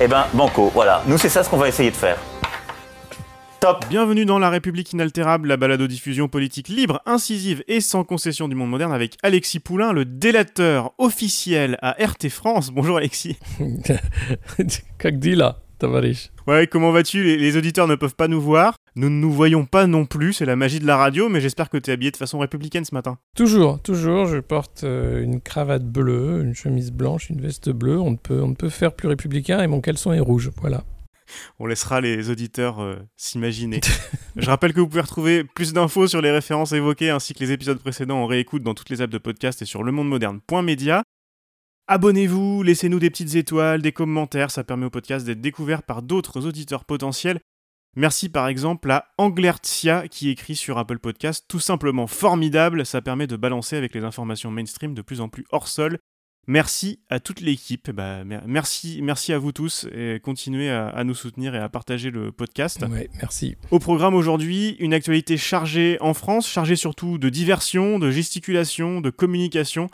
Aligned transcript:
Eh 0.00 0.08
ben, 0.08 0.26
banco, 0.34 0.70
voilà. 0.74 1.04
Nous, 1.06 1.18
c'est 1.18 1.28
ça 1.28 1.44
ce 1.44 1.50
qu'on 1.50 1.56
va 1.56 1.68
essayer 1.68 1.90
de 1.90 1.96
faire. 1.96 2.18
Top. 3.60 3.84
Bienvenue 3.88 4.24
dans 4.24 4.40
La 4.40 4.50
République 4.50 4.92
inaltérable, 4.92 5.48
la 5.48 5.56
balado-diffusion 5.56 6.26
politique 6.26 6.68
libre, 6.68 7.00
incisive 7.06 7.62
et 7.68 7.80
sans 7.80 8.02
concession 8.02 8.48
du 8.48 8.56
monde 8.56 8.70
moderne 8.70 8.92
avec 8.92 9.16
Alexis 9.22 9.60
Poulain, 9.60 9.92
le 9.92 10.04
délateur 10.04 10.92
officiel 10.98 11.78
à 11.80 11.92
RT 11.92 12.28
France. 12.28 12.70
Bonjour 12.70 12.96
Alexis. 12.96 13.38
Qu'est-ce 13.84 14.80
que 14.98 15.08
tu 15.08 15.16
dis 15.16 15.34
là, 15.36 15.60
Ouais, 16.46 16.66
comment 16.66 16.90
vas-tu? 16.92 17.22
Les, 17.22 17.36
les, 17.36 17.56
auditeurs 17.56 17.86
ne 17.86 17.94
peuvent 17.94 18.14
pas 18.14 18.28
nous 18.28 18.40
voir. 18.40 18.76
Nous 18.96 19.10
ne 19.10 19.16
nous 19.16 19.32
voyons 19.32 19.64
pas 19.64 19.88
non 19.88 20.06
plus, 20.06 20.34
c'est 20.34 20.44
la 20.44 20.54
magie 20.54 20.78
de 20.78 20.86
la 20.86 20.96
radio, 20.96 21.28
mais 21.28 21.40
j'espère 21.40 21.68
que 21.68 21.78
tu 21.78 21.90
es 21.90 21.92
habillé 21.92 22.12
de 22.12 22.16
façon 22.16 22.38
républicaine 22.38 22.84
ce 22.84 22.94
matin. 22.94 23.18
Toujours, 23.34 23.82
toujours, 23.82 24.26
je 24.26 24.38
porte 24.38 24.84
euh, 24.84 25.20
une 25.20 25.40
cravate 25.40 25.84
bleue, 25.84 26.42
une 26.44 26.54
chemise 26.54 26.92
blanche, 26.92 27.28
une 27.28 27.40
veste 27.40 27.70
bleue. 27.70 27.98
On 28.00 28.12
ne 28.12 28.16
peut, 28.16 28.40
on 28.40 28.48
ne 28.48 28.54
peut 28.54 28.68
faire 28.68 28.94
plus 28.94 29.08
républicain 29.08 29.60
et 29.60 29.66
mon 29.66 29.80
caleçon 29.80 30.12
est 30.12 30.20
rouge. 30.20 30.52
Voilà. 30.60 30.84
On 31.58 31.66
laissera 31.66 32.00
les 32.00 32.30
auditeurs 32.30 32.80
euh, 32.80 32.94
s'imaginer. 33.16 33.80
Je 34.36 34.46
rappelle 34.46 34.72
que 34.72 34.78
vous 34.78 34.86
pouvez 34.86 35.00
retrouver 35.00 35.42
plus 35.42 35.72
d'infos 35.72 36.06
sur 36.06 36.20
les 36.20 36.30
références 36.30 36.70
évoquées 36.70 37.10
ainsi 37.10 37.34
que 37.34 37.40
les 37.40 37.50
épisodes 37.50 37.80
précédents 37.80 38.22
en 38.22 38.26
réécoute 38.26 38.62
dans 38.62 38.74
toutes 38.74 38.90
les 38.90 39.02
apps 39.02 39.12
de 39.12 39.18
podcast 39.18 39.60
et 39.60 39.64
sur 39.64 39.82
lemondemoderne.media. 39.82 41.02
Abonnez-vous, 41.88 42.62
laissez-nous 42.62 43.00
des 43.00 43.10
petites 43.10 43.34
étoiles, 43.34 43.82
des 43.82 43.92
commentaires, 43.92 44.52
ça 44.52 44.62
permet 44.62 44.86
au 44.86 44.90
podcast 44.90 45.26
d'être 45.26 45.40
découvert 45.40 45.82
par 45.82 46.02
d'autres 46.02 46.46
auditeurs 46.46 46.84
potentiels. 46.84 47.40
Merci 47.96 48.28
par 48.28 48.48
exemple 48.48 48.90
à 48.90 49.06
Anglertia 49.18 50.08
qui 50.08 50.28
écrit 50.30 50.56
sur 50.56 50.78
Apple 50.78 50.98
Podcast, 50.98 51.44
tout 51.48 51.60
simplement 51.60 52.06
formidable, 52.06 52.84
ça 52.84 53.00
permet 53.00 53.26
de 53.26 53.36
balancer 53.36 53.76
avec 53.76 53.94
les 53.94 54.02
informations 54.04 54.50
mainstream 54.50 54.94
de 54.94 55.02
plus 55.02 55.20
en 55.20 55.28
plus 55.28 55.44
hors 55.50 55.68
sol. 55.68 55.98
Merci 56.46 57.00
à 57.08 57.20
toute 57.20 57.40
l'équipe, 57.40 57.90
bah, 57.90 58.22
mer- 58.22 58.42
merci, 58.46 59.00
merci 59.00 59.32
à 59.32 59.38
vous 59.38 59.52
tous 59.52 59.86
et 59.94 60.20
continuez 60.22 60.68
à, 60.70 60.88
à 60.88 61.02
nous 61.02 61.14
soutenir 61.14 61.54
et 61.54 61.58
à 61.58 61.70
partager 61.70 62.10
le 62.10 62.32
podcast. 62.32 62.84
Ouais, 62.90 63.08
merci. 63.16 63.56
Au 63.70 63.78
programme 63.78 64.14
aujourd'hui, 64.14 64.76
une 64.78 64.92
actualité 64.92 65.38
chargée 65.38 65.96
en 66.02 66.12
France, 66.12 66.46
chargée 66.46 66.76
surtout 66.76 67.16
de 67.16 67.30
diversion, 67.30 67.98
de 67.98 68.10
gesticulation, 68.10 69.00
de 69.00 69.08
communication. 69.08 69.88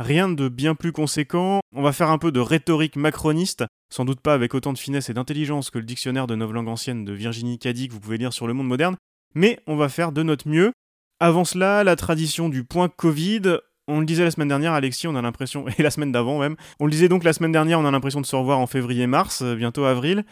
Rien 0.00 0.30
de 0.30 0.48
bien 0.48 0.74
plus 0.74 0.92
conséquent. 0.92 1.60
On 1.76 1.82
va 1.82 1.92
faire 1.92 2.08
un 2.08 2.16
peu 2.16 2.32
de 2.32 2.40
rhétorique 2.40 2.96
macroniste, 2.96 3.64
sans 3.92 4.06
doute 4.06 4.20
pas 4.20 4.32
avec 4.32 4.54
autant 4.54 4.72
de 4.72 4.78
finesse 4.78 5.10
et 5.10 5.12
d'intelligence 5.12 5.68
que 5.68 5.76
le 5.76 5.84
dictionnaire 5.84 6.26
de 6.26 6.34
novlangue 6.34 6.68
ancienne 6.68 7.04
de 7.04 7.12
Virginie 7.12 7.58
Caddy 7.58 7.86
que 7.86 7.92
vous 7.92 8.00
pouvez 8.00 8.16
lire 8.16 8.32
sur 8.32 8.46
Le 8.46 8.54
Monde 8.54 8.66
Moderne, 8.66 8.96
mais 9.34 9.60
on 9.66 9.76
va 9.76 9.90
faire 9.90 10.12
de 10.12 10.22
notre 10.22 10.48
mieux. 10.48 10.72
Avant 11.20 11.44
cela, 11.44 11.84
la 11.84 11.96
tradition 11.96 12.48
du 12.48 12.64
point 12.64 12.88
Covid. 12.88 13.58
On 13.88 14.00
le 14.00 14.06
disait 14.06 14.24
la 14.24 14.30
semaine 14.30 14.48
dernière, 14.48 14.72
Alexis, 14.72 15.06
on 15.06 15.16
a 15.16 15.20
l'impression, 15.20 15.66
et 15.78 15.82
la 15.82 15.90
semaine 15.90 16.12
d'avant 16.12 16.38
même, 16.38 16.56
on 16.78 16.86
le 16.86 16.90
disait 16.90 17.10
donc 17.10 17.22
la 17.22 17.34
semaine 17.34 17.52
dernière, 17.52 17.78
on 17.78 17.84
a 17.84 17.90
l'impression 17.90 18.22
de 18.22 18.26
se 18.26 18.34
revoir 18.34 18.58
en 18.58 18.66
février-mars, 18.66 19.42
euh, 19.42 19.54
bientôt 19.54 19.84
avril. 19.84 20.24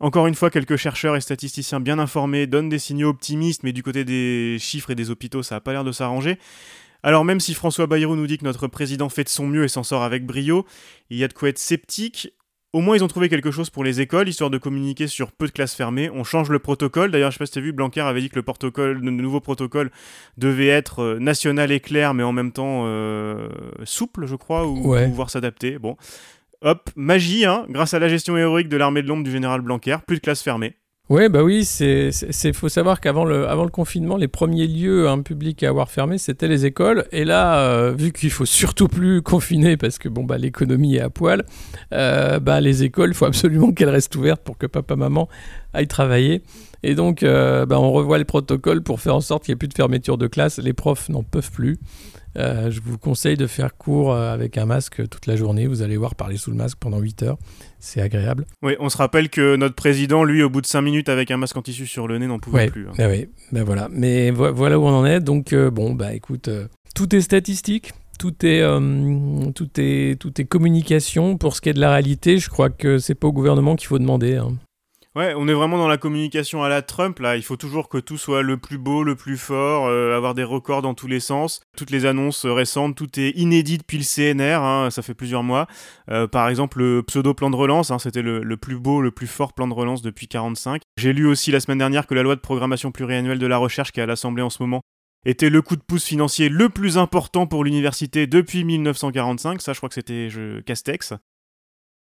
Encore 0.00 0.26
une 0.26 0.34
fois, 0.34 0.50
quelques 0.50 0.76
chercheurs 0.76 1.16
et 1.16 1.22
statisticiens 1.22 1.80
bien 1.80 1.98
informés 1.98 2.46
donnent 2.46 2.68
des 2.68 2.78
signaux 2.78 3.08
optimistes, 3.08 3.62
mais 3.62 3.72
du 3.72 3.82
côté 3.82 4.04
des 4.04 4.58
chiffres 4.60 4.90
et 4.90 4.94
des 4.94 5.08
hôpitaux, 5.08 5.42
ça 5.42 5.54
n'a 5.54 5.60
pas 5.62 5.72
l'air 5.72 5.82
de 5.82 5.92
s'arranger. 5.92 6.38
Alors 7.08 7.24
même 7.24 7.40
si 7.40 7.54
François 7.54 7.86
Bayrou 7.86 8.16
nous 8.16 8.26
dit 8.26 8.36
que 8.36 8.44
notre 8.44 8.66
président 8.66 9.08
fait 9.08 9.24
de 9.24 9.30
son 9.30 9.46
mieux 9.46 9.64
et 9.64 9.68
s'en 9.68 9.82
sort 9.82 10.02
avec 10.02 10.26
brio, 10.26 10.66
il 11.08 11.16
y 11.16 11.24
a 11.24 11.28
de 11.28 11.32
quoi 11.32 11.48
être 11.48 11.58
sceptique. 11.58 12.34
Au 12.74 12.82
moins, 12.82 12.96
ils 12.98 13.02
ont 13.02 13.08
trouvé 13.08 13.30
quelque 13.30 13.50
chose 13.50 13.70
pour 13.70 13.82
les 13.82 14.02
écoles, 14.02 14.28
histoire 14.28 14.50
de 14.50 14.58
communiquer 14.58 15.06
sur 15.06 15.32
peu 15.32 15.46
de 15.46 15.50
classes 15.52 15.74
fermées. 15.74 16.10
On 16.10 16.22
change 16.22 16.50
le 16.50 16.58
protocole. 16.58 17.10
D'ailleurs, 17.10 17.30
je 17.30 17.36
sais 17.36 17.38
pas 17.38 17.46
si 17.46 17.52
t'as 17.52 17.62
vu, 17.62 17.72
Blanquer 17.72 18.02
avait 18.02 18.20
dit 18.20 18.28
que 18.28 18.36
le, 18.36 18.42
protocole, 18.42 18.98
le 19.02 19.10
nouveau 19.10 19.40
protocole 19.40 19.90
devait 20.36 20.66
être 20.68 20.98
euh, 21.02 21.18
national 21.18 21.72
et 21.72 21.80
clair, 21.80 22.12
mais 22.12 22.24
en 22.24 22.32
même 22.32 22.52
temps 22.52 22.82
euh, 22.84 23.48
souple, 23.84 24.26
je 24.26 24.36
crois, 24.36 24.66
ou 24.66 24.90
Ouais. 24.92 25.08
pouvoir 25.08 25.30
s'adapter. 25.30 25.78
Bon. 25.78 25.96
Hop, 26.60 26.90
magie, 26.94 27.46
hein, 27.46 27.64
grâce 27.70 27.94
à 27.94 28.00
la 28.00 28.08
gestion 28.10 28.36
héroïque 28.36 28.68
de 28.68 28.76
l'armée 28.76 29.00
de 29.00 29.08
l'ombre 29.08 29.24
du 29.24 29.30
général 29.30 29.62
Blanquer, 29.62 29.96
plus 30.06 30.16
de 30.16 30.20
classes 30.20 30.42
fermées. 30.42 30.74
Ouais, 31.08 31.30
bah 31.30 31.42
oui, 31.42 31.64
c'est, 31.64 32.12
c'est, 32.12 32.32
c'est- 32.32 32.52
faut 32.52 32.68
savoir 32.68 33.00
qu'avant 33.00 33.24
le, 33.24 33.48
avant 33.48 33.64
le 33.64 33.70
confinement, 33.70 34.18
les 34.18 34.28
premiers 34.28 34.66
lieux 34.66 35.08
hein, 35.08 35.22
publics 35.22 35.62
à 35.62 35.70
avoir 35.70 35.90
fermé, 35.90 36.18
c'était 36.18 36.48
les 36.48 36.66
écoles. 36.66 37.06
Et 37.12 37.24
là, 37.24 37.60
euh, 37.60 37.94
vu 37.96 38.12
qu'il 38.12 38.30
faut 38.30 38.44
surtout 38.44 38.88
plus 38.88 39.22
confiner 39.22 39.78
parce 39.78 39.98
que 39.98 40.10
bon 40.10 40.24
bah 40.24 40.36
l'économie 40.36 40.96
est 40.96 41.00
à 41.00 41.08
poil, 41.08 41.44
euh, 41.94 42.40
bah 42.40 42.60
les 42.60 42.82
écoles, 42.84 43.10
il 43.10 43.14
faut 43.14 43.24
absolument 43.24 43.72
qu'elles 43.72 43.88
restent 43.88 44.16
ouvertes 44.16 44.42
pour 44.42 44.58
que 44.58 44.66
papa 44.66 44.96
maman 44.96 45.28
aille 45.72 45.86
travailler. 45.88 46.42
Et 46.82 46.94
donc, 46.94 47.22
euh, 47.22 47.66
bah, 47.66 47.80
on 47.80 47.90
revoit 47.92 48.18
le 48.18 48.24
protocole 48.24 48.82
pour 48.82 49.00
faire 49.00 49.14
en 49.16 49.20
sorte 49.20 49.44
qu'il 49.44 49.52
n'y 49.52 49.56
ait 49.56 49.58
plus 49.58 49.68
de 49.68 49.74
fermeture 49.74 50.16
de 50.18 50.26
classe. 50.28 50.58
Les 50.58 50.72
profs 50.72 51.08
n'en 51.08 51.22
peuvent 51.22 51.50
plus. 51.50 51.78
Euh, 52.36 52.70
je 52.70 52.80
vous 52.80 52.98
conseille 52.98 53.36
de 53.36 53.48
faire 53.48 53.76
cours 53.76 54.12
euh, 54.12 54.32
avec 54.32 54.58
un 54.58 54.66
masque 54.66 55.08
toute 55.08 55.26
la 55.26 55.34
journée. 55.34 55.66
Vous 55.66 55.82
allez 55.82 55.96
voir 55.96 56.14
parler 56.14 56.36
sous 56.36 56.50
le 56.50 56.56
masque 56.56 56.78
pendant 56.78 57.00
8 57.00 57.22
heures. 57.24 57.38
C'est 57.80 58.00
agréable. 58.00 58.44
Oui, 58.62 58.76
on 58.78 58.88
se 58.90 58.96
rappelle 58.96 59.28
que 59.28 59.56
notre 59.56 59.74
président, 59.74 60.22
lui, 60.22 60.42
au 60.44 60.50
bout 60.50 60.60
de 60.60 60.66
5 60.66 60.82
minutes 60.82 61.08
avec 61.08 61.30
un 61.32 61.36
masque 61.36 61.56
en 61.56 61.62
tissu 61.62 61.86
sur 61.86 62.06
le 62.06 62.18
nez, 62.18 62.26
n'en 62.28 62.38
pouvait 62.38 62.58
Ouais, 62.58 62.70
plus. 62.70 62.86
hein. 62.86 62.92
bah 62.96 63.06
oui, 63.10 63.28
bah 63.50 63.64
voilà. 63.64 63.88
Mais 63.90 64.30
vo- 64.30 64.52
voilà 64.52 64.78
où 64.78 64.84
on 64.84 64.94
en 64.94 65.04
est. 65.06 65.18
Donc 65.20 65.52
euh, 65.52 65.70
bon, 65.70 65.94
bah 65.94 66.14
écoute, 66.14 66.46
euh, 66.46 66.68
tout 66.94 67.12
est 67.16 67.20
statistique, 67.22 67.92
tout 68.20 68.34
est, 68.46 68.62
tout 69.54 69.68
est, 69.78 70.20
tout 70.20 70.40
est 70.40 70.44
communication. 70.44 71.38
Pour 71.38 71.56
ce 71.56 71.60
qui 71.60 71.70
est 71.70 71.74
de 71.74 71.80
la 71.80 71.90
réalité, 71.92 72.38
je 72.38 72.48
crois 72.50 72.70
que 72.70 72.98
c'est 72.98 73.14
pas 73.16 73.26
au 73.26 73.32
gouvernement 73.32 73.74
qu'il 73.74 73.88
faut 73.88 73.98
demander. 73.98 74.36
hein. 74.36 74.50
Ouais, 75.16 75.32
on 75.36 75.48
est 75.48 75.54
vraiment 75.54 75.78
dans 75.78 75.88
la 75.88 75.96
communication 75.96 76.62
à 76.62 76.68
la 76.68 76.82
Trump 76.82 77.18
là. 77.18 77.36
Il 77.36 77.42
faut 77.42 77.56
toujours 77.56 77.88
que 77.88 77.98
tout 77.98 78.18
soit 78.18 78.42
le 78.42 78.56
plus 78.56 78.78
beau, 78.78 79.02
le 79.02 79.16
plus 79.16 79.38
fort, 79.38 79.86
euh, 79.86 80.14
avoir 80.14 80.34
des 80.34 80.44
records 80.44 80.82
dans 80.82 80.94
tous 80.94 81.06
les 81.06 81.18
sens. 81.18 81.60
Toutes 81.76 81.90
les 81.90 82.04
annonces 82.04 82.44
récentes, 82.44 82.94
tout 82.94 83.18
est 83.18 83.30
inédit 83.30 83.78
depuis 83.78 83.98
le 83.98 84.04
CNR. 84.04 84.62
hein, 84.62 84.90
ça 84.90 85.02
fait 85.02 85.14
plusieurs 85.14 85.42
mois. 85.42 85.66
Euh, 86.10 86.28
par 86.28 86.48
exemple, 86.48 86.78
le 86.78 87.02
pseudo 87.02 87.32
plan 87.34 87.50
de 87.50 87.56
relance, 87.56 87.90
hein, 87.90 87.98
c'était 87.98 88.22
le, 88.22 88.56
plus 88.56 88.78
beau, 88.78 89.00
le 89.00 89.10
plus 89.10 89.26
fort 89.26 89.54
plan 89.54 89.66
de 89.66 89.74
relance 89.74 90.02
depuis 90.02 90.28
45. 90.28 90.82
J'ai 90.98 91.12
lu 91.12 91.26
aussi 91.26 91.50
la 91.50 91.60
semaine 91.60 91.78
dernière 91.78 92.06
que 92.06 92.14
la 92.14 92.22
loi 92.22 92.36
de 92.36 92.40
programmation 92.40 92.92
pluriannuelle 92.92 93.38
de 93.38 93.46
la 93.46 93.56
recherche 93.56 93.92
qui 93.92 94.00
est 94.00 94.02
à 94.02 94.06
l'Assemblée 94.06 94.42
en 94.42 94.50
ce 94.50 94.62
moment 94.62 94.82
était 95.24 95.50
le 95.50 95.62
coup 95.62 95.76
de 95.76 95.82
pouce 95.82 96.04
financier 96.04 96.48
le 96.48 96.68
plus 96.68 96.96
important 96.96 97.46
pour 97.46 97.64
l'université 97.64 98.26
depuis 98.26 98.62
1945. 98.62 99.62
Ça, 99.62 99.72
je 99.72 99.78
crois 99.78 99.88
que 99.88 99.94
c'était 99.94 100.28
Castex. 100.64 101.14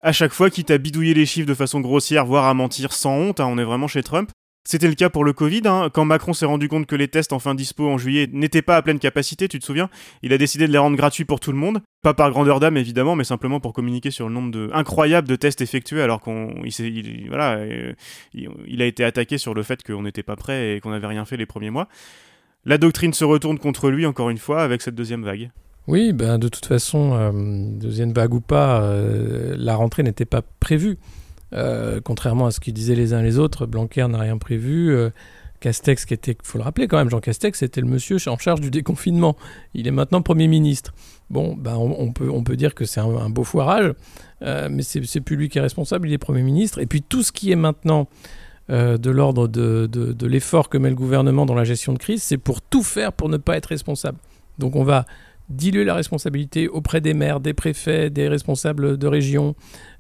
À 0.02 0.12
chaque 0.12 0.32
fois, 0.32 0.48
quitte 0.50 0.70
à 0.70 0.78
bidouiller 0.78 1.12
les 1.14 1.26
chiffres 1.26 1.48
de 1.48 1.54
façon 1.54 1.80
grossière, 1.80 2.24
voire 2.24 2.46
à 2.46 2.54
mentir 2.54 2.92
sans 2.92 3.14
honte, 3.16 3.40
hein, 3.40 3.46
on 3.46 3.58
est 3.58 3.64
vraiment 3.64 3.88
chez 3.88 4.02
Trump. 4.02 4.30
C'était 4.66 4.88
le 4.88 4.94
cas 4.94 5.08
pour 5.10 5.24
le 5.24 5.32
Covid, 5.32 5.62
hein, 5.64 5.88
quand 5.92 6.04
Macron 6.04 6.32
s'est 6.34 6.46
rendu 6.46 6.68
compte 6.68 6.86
que 6.86 6.94
les 6.94 7.08
tests 7.08 7.32
en 7.32 7.38
fin 7.38 7.54
dispo 7.54 7.88
en 7.88 7.96
juillet 7.98 8.28
n'étaient 8.32 8.60
pas 8.62 8.76
à 8.76 8.82
pleine 8.82 8.98
capacité, 8.98 9.48
tu 9.48 9.58
te 9.58 9.64
souviens 9.64 9.88
Il 10.22 10.32
a 10.34 10.38
décidé 10.38 10.66
de 10.66 10.72
les 10.72 10.78
rendre 10.78 10.96
gratuits 10.98 11.24
pour 11.24 11.40
tout 11.40 11.50
le 11.50 11.56
monde, 11.58 11.80
pas 12.02 12.12
par 12.14 12.30
grandeur 12.30 12.60
d'âme 12.60 12.76
évidemment, 12.76 13.16
mais 13.16 13.24
simplement 13.24 13.58
pour 13.58 13.72
communiquer 13.72 14.10
sur 14.10 14.28
le 14.28 14.34
nombre 14.34 14.50
de 14.50 14.70
incroyable 14.74 15.26
de 15.28 15.36
tests 15.36 15.62
effectués, 15.62 16.02
alors 16.02 16.20
qu'on, 16.20 16.54
il, 16.64 16.78
il- 16.80 17.28
voilà, 17.28 17.56
euh, 17.56 17.92
il 18.34 18.82
a 18.82 18.86
été 18.86 19.02
attaqué 19.02 19.38
sur 19.38 19.54
le 19.54 19.62
fait 19.62 19.82
qu'on 19.82 20.02
n'était 20.02 20.22
pas 20.22 20.36
prêt 20.36 20.76
et 20.76 20.80
qu'on 20.80 20.90
n'avait 20.90 21.06
rien 21.06 21.24
fait 21.24 21.38
les 21.38 21.46
premiers 21.46 21.70
mois. 21.70 21.88
La 22.66 22.76
doctrine 22.76 23.14
se 23.14 23.24
retourne 23.24 23.58
contre 23.58 23.90
lui 23.90 24.04
encore 24.04 24.28
une 24.30 24.38
fois 24.38 24.62
avec 24.62 24.82
cette 24.82 24.94
deuxième 24.94 25.24
vague. 25.24 25.50
Oui, 25.90 26.12
ben 26.12 26.38
de 26.38 26.46
toute 26.46 26.66
façon, 26.66 27.32
deuxième 27.80 28.12
vague 28.12 28.32
ou 28.32 28.40
pas, 28.40 28.80
euh, 28.82 29.56
la 29.58 29.74
rentrée 29.74 30.04
n'était 30.04 30.24
pas 30.24 30.40
prévue. 30.60 30.98
Euh, 31.52 32.00
contrairement 32.04 32.46
à 32.46 32.52
ce 32.52 32.60
qu'ils 32.60 32.74
disaient 32.74 32.94
les 32.94 33.12
uns 33.12 33.22
les 33.22 33.40
autres, 33.40 33.66
Blanquer 33.66 34.06
n'a 34.06 34.18
rien 34.18 34.38
prévu. 34.38 34.92
euh, 34.94 35.10
Castex, 35.58 36.04
qui 36.04 36.14
était, 36.14 36.36
faut 36.44 36.58
le 36.58 36.62
rappeler 36.64 36.86
quand 36.86 36.96
même, 36.96 37.10
Jean 37.10 37.18
Castex 37.18 37.64
était 37.64 37.80
le 37.80 37.88
monsieur 37.88 38.18
en 38.28 38.38
charge 38.38 38.60
du 38.60 38.70
déconfinement. 38.70 39.36
Il 39.74 39.88
est 39.88 39.90
maintenant 39.90 40.22
Premier 40.22 40.46
ministre. 40.46 40.94
Bon, 41.28 41.56
ben 41.56 41.74
on, 41.74 42.12
peut, 42.12 42.30
on 42.30 42.44
peut 42.44 42.54
dire 42.56 42.76
que 42.76 42.84
c'est 42.84 43.00
un, 43.00 43.28
beau 43.28 43.42
foirage, 43.42 43.92
mais 44.40 44.82
c'est 44.82 45.20
plus 45.20 45.34
lui 45.36 45.48
qui 45.48 45.58
est 45.58 45.60
responsable, 45.60 46.08
il 46.08 46.14
est 46.14 46.18
Premier 46.18 46.42
ministre. 46.42 46.78
Et 46.78 46.86
puis 46.86 47.02
tout 47.02 47.22
ce 47.24 47.30
qui 47.32 47.50
est 47.50 47.56
maintenant 47.56 48.08
de 48.70 49.10
l'ordre 49.10 49.48
de, 49.48 49.86
de- 49.86 50.12
de 50.12 50.26
l'effort 50.26 50.68
que 50.70 50.78
met 50.78 50.88
le 50.88 50.94
gouvernement 50.96 51.44
dans 51.44 51.54
la 51.54 51.64
gestion 51.64 51.92
de 51.92 51.98
crise, 51.98 52.22
c'est 52.22 52.38
pour 52.38 52.62
tout 52.62 52.82
faire 52.84 53.12
pour 53.12 53.28
ne 53.28 53.36
pas 53.36 53.56
être 53.58 53.66
responsable. 53.66 54.16
Donc 54.58 54.76
on 54.76 54.84
va 54.84 55.04
diluer 55.50 55.84
la 55.84 55.94
responsabilité 55.94 56.68
auprès 56.68 57.00
des 57.00 57.12
maires, 57.12 57.40
des 57.40 57.52
préfets, 57.52 58.08
des 58.08 58.28
responsables 58.28 58.96
de 58.96 59.06
région, 59.06 59.56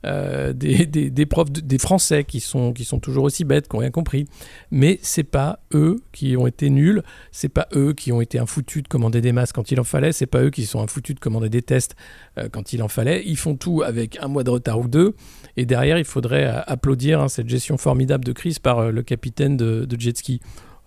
euh, 0.06 0.52
des, 0.52 1.26
profs, 1.28 1.50
des 1.50 1.78
Français 1.78 2.24
qui 2.24 2.40
sont, 2.40 2.72
toujours 3.02 3.24
aussi 3.24 3.44
bêtes, 3.44 3.68
qui 3.68 3.76
n'ont 3.76 3.80
rien 3.80 3.90
compris. 3.90 4.26
Mais 4.70 4.98
c'est 5.02 5.24
pas 5.24 5.58
eux 5.74 6.02
qui 6.12 6.36
ont 6.36 6.46
été 6.46 6.70
nuls, 6.70 7.02
c'est 7.32 7.48
pas 7.48 7.66
eux 7.74 7.92
qui 7.92 8.12
ont 8.12 8.20
été 8.20 8.38
infoutus 8.38 8.82
de 8.82 8.88
commander 8.88 9.20
des 9.20 9.32
masques 9.32 9.56
quand 9.56 9.70
il 9.72 9.80
en 9.80 9.84
fallait, 9.84 10.12
c'est 10.12 10.26
pas 10.26 10.42
eux 10.42 10.50
qui 10.50 10.64
sont 10.66 10.80
infoutus 10.80 11.16
de 11.16 11.20
commander 11.20 11.48
des 11.48 11.62
tests 11.62 11.96
euh, 12.38 12.48
quand 12.50 12.72
il 12.72 12.82
en 12.82 12.88
fallait. 12.88 13.22
Ils 13.26 13.36
font 13.36 13.56
tout 13.56 13.82
avec 13.82 14.18
un 14.22 14.28
mois 14.28 14.44
de 14.44 14.50
retard 14.50 14.78
ou 14.78 14.88
deux. 14.88 15.14
Et 15.56 15.66
derrière, 15.66 15.98
il 15.98 16.04
faudrait 16.04 16.46
euh, 16.46 16.60
applaudir 16.66 17.20
hein, 17.20 17.28
cette 17.28 17.48
gestion 17.48 17.76
formidable 17.76 18.24
de 18.24 18.32
crise 18.32 18.60
par 18.60 18.92
le 18.92 19.02
capitaine 19.02 19.56
de, 19.56 19.84
de 19.84 20.00
jet 20.00 20.16
ski. 20.16 20.40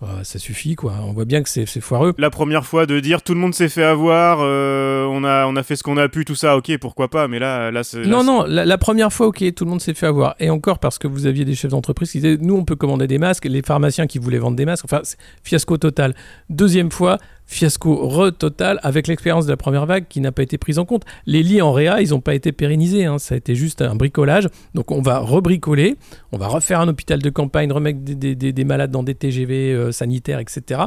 Euh, 0.04 0.24
ça 0.24 0.38
suffit 0.38 0.74
quoi. 0.74 0.94
On 1.02 1.12
voit 1.12 1.24
bien 1.24 1.42
que 1.42 1.48
c'est 1.48 1.66
foireux. 1.80 2.14
La 2.18 2.30
première 2.30 2.66
fois 2.66 2.86
de 2.86 3.00
dire 3.00 3.22
tout 3.22 3.34
le 3.34 3.40
monde 3.40 3.54
s'est 3.54 3.68
fait 3.68 3.84
avoir, 3.84 4.38
euh, 4.40 5.04
on 5.06 5.24
a 5.24 5.46
on 5.46 5.56
a 5.56 5.62
fait 5.62 5.76
ce 5.76 5.82
qu'on 5.82 5.96
a 5.96 6.08
pu, 6.08 6.24
tout 6.24 6.34
ça, 6.34 6.56
ok, 6.56 6.78
pourquoi 6.78 7.08
pas. 7.08 7.28
Mais 7.28 7.38
là 7.38 7.70
là 7.70 7.82
c'est 7.84 8.04
non 8.04 8.22
non 8.22 8.44
la, 8.46 8.78
première 8.78 9.12
fois 9.12 9.28
ok, 9.28 9.54
tout 9.54 9.64
le 9.64 9.70
monde 9.70 9.80
s'est 9.80 9.94
fait 9.94 10.06
avoir. 10.06 10.34
Et 10.40 10.50
encore 10.50 10.78
parce 10.78 10.98
que 10.98 11.06
vous 11.06 11.26
aviez 11.26 11.44
des 11.44 11.54
chefs 11.54 11.70
d'entreprise 11.70 12.10
qui 12.10 12.20
disaient 12.20 12.38
nous 12.40 12.56
on 12.56 12.64
peut 12.64 12.76
commander 12.76 13.06
des 13.06 13.18
masques, 13.18 13.46
les 13.46 13.62
pharmaciens 13.62 14.06
qui 14.06 14.18
voulaient 14.18 14.38
vendre 14.38 14.56
des 14.56 14.66
masques. 14.66 14.84
Enfin 14.84 15.02
fiasco 15.42 15.76
total. 15.76 16.14
Deuxième 16.50 16.90
fois, 16.90 17.18
fiasco 17.46 18.08
re-total 18.08 18.80
avec 18.82 19.06
l'expérience 19.06 19.46
de 19.46 19.50
la 19.50 19.56
première 19.56 19.86
vague 19.86 20.06
qui 20.08 20.20
n'a 20.20 20.32
pas 20.32 20.42
été 20.42 20.58
prise 20.58 20.78
en 20.78 20.84
compte. 20.84 21.04
Les 21.26 21.42
lits 21.42 21.62
en 21.62 21.72
réa, 21.72 22.00
ils 22.00 22.10
n'ont 22.10 22.20
pas 22.20 22.34
été 22.34 22.52
pérennisés, 22.52 23.04
hein. 23.04 23.18
ça 23.18 23.34
a 23.34 23.38
été 23.38 23.54
juste 23.54 23.82
un 23.82 23.94
bricolage. 23.94 24.48
Donc 24.74 24.90
on 24.90 25.02
va 25.02 25.18
rebricoler, 25.18 25.96
on 26.32 26.38
va 26.38 26.48
refaire 26.48 26.80
un 26.80 26.88
hôpital 26.88 27.20
de 27.20 27.30
campagne, 27.30 27.72
remettre 27.72 28.00
des, 28.02 28.64
malades 28.64 28.90
dans 28.90 29.02
des 29.02 29.14
TGV 29.14 29.72
euh, 29.72 29.92
sanitaires, 29.92 30.38
etc. 30.38 30.82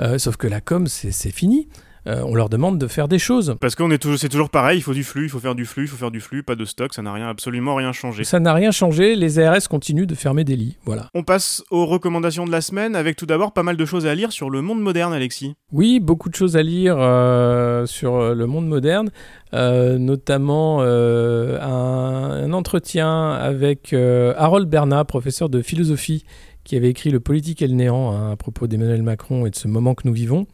Euh, 0.00 0.18
sauf 0.18 0.36
que 0.36 0.46
la 0.46 0.60
com, 0.60 0.86
c'est 0.86 1.30
fini. 1.30 1.68
Euh, 2.06 2.22
on 2.26 2.34
leur 2.34 2.48
demande 2.48 2.78
de 2.78 2.86
faire 2.88 3.06
des 3.06 3.18
choses. 3.18 3.54
Parce 3.60 3.76
qu'on 3.76 3.90
est 3.90 3.98
toujours, 3.98 4.18
c'est 4.18 4.28
toujours 4.28 4.50
pareil, 4.50 4.78
il 4.78 4.82
faut 4.82 4.92
du 4.92 5.04
flux, 5.04 5.24
il 5.24 5.28
faut 5.28 5.38
faire 5.38 5.54
du 5.54 5.64
flux, 5.64 5.84
il 5.84 5.88
faut 5.88 5.96
faire 5.96 6.10
du 6.10 6.20
flux, 6.20 6.42
pas 6.42 6.56
de 6.56 6.64
stock, 6.64 6.92
ça 6.94 7.02
n'a 7.02 7.12
rien, 7.12 7.28
absolument 7.28 7.76
rien 7.76 7.92
changé. 7.92 8.24
Ça 8.24 8.40
n'a 8.40 8.52
rien 8.52 8.72
changé, 8.72 9.14
les 9.14 9.38
ARS 9.38 9.68
continuent 9.68 10.06
de 10.06 10.14
fermer 10.14 10.42
des 10.42 10.56
lits, 10.56 10.76
voilà. 10.84 11.10
On 11.14 11.22
passe 11.22 11.62
aux 11.70 11.86
recommandations 11.86 12.44
de 12.44 12.50
la 12.50 12.60
semaine, 12.60 12.96
avec 12.96 13.16
tout 13.16 13.26
d'abord 13.26 13.52
pas 13.52 13.62
mal 13.62 13.76
de 13.76 13.84
choses 13.84 14.06
à 14.06 14.14
lire 14.14 14.32
sur 14.32 14.50
le 14.50 14.62
monde 14.62 14.80
moderne, 14.80 15.12
Alexis. 15.12 15.54
Oui, 15.70 16.00
beaucoup 16.00 16.28
de 16.28 16.34
choses 16.34 16.56
à 16.56 16.62
lire 16.62 16.96
euh, 16.98 17.86
sur 17.86 18.16
euh, 18.16 18.34
le 18.34 18.46
monde 18.46 18.66
moderne, 18.66 19.10
notamment 19.52 20.82
un, 20.82 22.52
entretien 22.52 23.32
avec 23.32 23.92
Harold 23.92 24.68
Bernat, 24.68 25.04
professeur 25.04 25.48
de 25.48 25.62
philosophie, 25.62 26.24
qui 26.64 26.76
avait 26.76 26.88
écrit 26.88 27.10
Le 27.10 27.20
politique 27.20 27.62
et 27.62 27.66
le 27.66 27.74
néant 27.74 28.12
hein, 28.12 28.32
à 28.32 28.36
propos 28.36 28.66
d'Emmanuel 28.66 29.02
Macron 29.02 29.46
et 29.46 29.50
de 29.50 29.56
ce 29.56 29.68
moment 29.68 29.94
que 29.94 30.06
nous 30.06 30.14
vivons. 30.14 30.46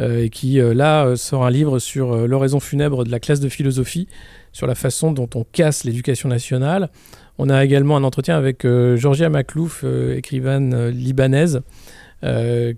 Euh, 0.00 0.24
et 0.24 0.30
qui 0.30 0.60
euh, 0.60 0.72
là 0.72 1.04
euh, 1.04 1.16
sort 1.16 1.44
un 1.44 1.50
livre 1.50 1.78
sur 1.78 2.26
l'oraison 2.26 2.58
funèbre 2.58 3.04
de 3.04 3.10
la 3.10 3.20
classe 3.20 3.40
de 3.40 3.48
philosophie, 3.48 4.08
sur 4.52 4.66
la 4.66 4.74
façon 4.74 5.12
dont 5.12 5.28
on 5.34 5.44
casse 5.44 5.84
l'éducation 5.84 6.28
nationale. 6.28 6.88
On 7.38 7.50
a 7.50 7.64
également 7.64 7.96
un 7.96 8.04
entretien 8.04 8.36
avec 8.36 8.66
Georgia 8.96 9.30
Maklouf, 9.30 9.82
écrivaine 10.14 10.88
libanaise, 10.88 11.62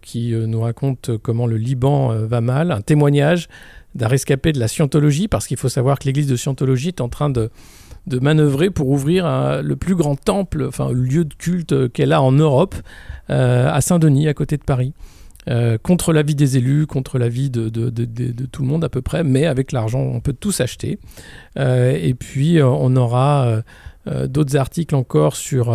qui 0.03 0.33
nous 0.33 0.61
raconte 0.61 1.11
comment 1.17 1.49
le 1.49 1.57
Liban 1.57 2.15
va 2.15 2.41
mal, 2.41 2.71
un 2.71 2.81
témoignage 2.81 3.49
d'un 3.97 4.07
rescapé 4.07 4.53
de 4.53 4.61
la 4.61 4.69
scientologie, 4.69 5.27
parce 5.27 5.49
qu'il 5.49 5.57
faut 5.57 5.69
savoir 5.69 5.99
que 5.99 6.05
l'église 6.05 6.29
de 6.29 6.37
scientologie 6.37 6.89
est 6.89 7.01
en 7.01 7.09
train 7.09 7.29
de 7.29 7.51
manœuvrer 8.07 8.71
pour 8.71 8.89
ouvrir 8.89 9.61
le 9.63 9.75
plus 9.75 9.97
grand 9.97 10.15
temple, 10.15 10.67
enfin 10.69 10.93
lieu 10.93 11.25
de 11.25 11.35
culte 11.35 11.91
qu'elle 11.91 12.13
a 12.13 12.23
en 12.23 12.31
Europe, 12.31 12.77
à 13.29 13.81
Saint-Denis, 13.81 14.29
à 14.29 14.35
côté 14.35 14.59
de 14.59 14.63
Paris. 14.63 14.93
Euh, 15.49 15.77
contre 15.77 16.13
l'avis 16.13 16.35
des 16.35 16.57
élus, 16.57 16.87
contre 16.87 17.19
l'avis 17.19 17.51
de, 17.51 17.69
de, 17.69 18.47
tout 18.47 18.63
le 18.63 18.69
monde 18.69 18.85
à 18.85 18.89
peu 18.89 19.03
près, 19.03 19.25
mais 19.25 19.47
avec 19.47 19.73
l'argent, 19.73 20.01
on 20.01 20.21
peut 20.21 20.33
tout 20.33 20.53
s'acheter. 20.53 20.99
Euh, 21.59 21.99
et 22.01 22.15
puis, 22.15 22.59
euh, 22.59 22.67
on 22.67 22.95
aura 22.97 23.63
d'autres 24.27 24.57
articles 24.57 24.97
encore 24.97 25.37
sur 25.37 25.73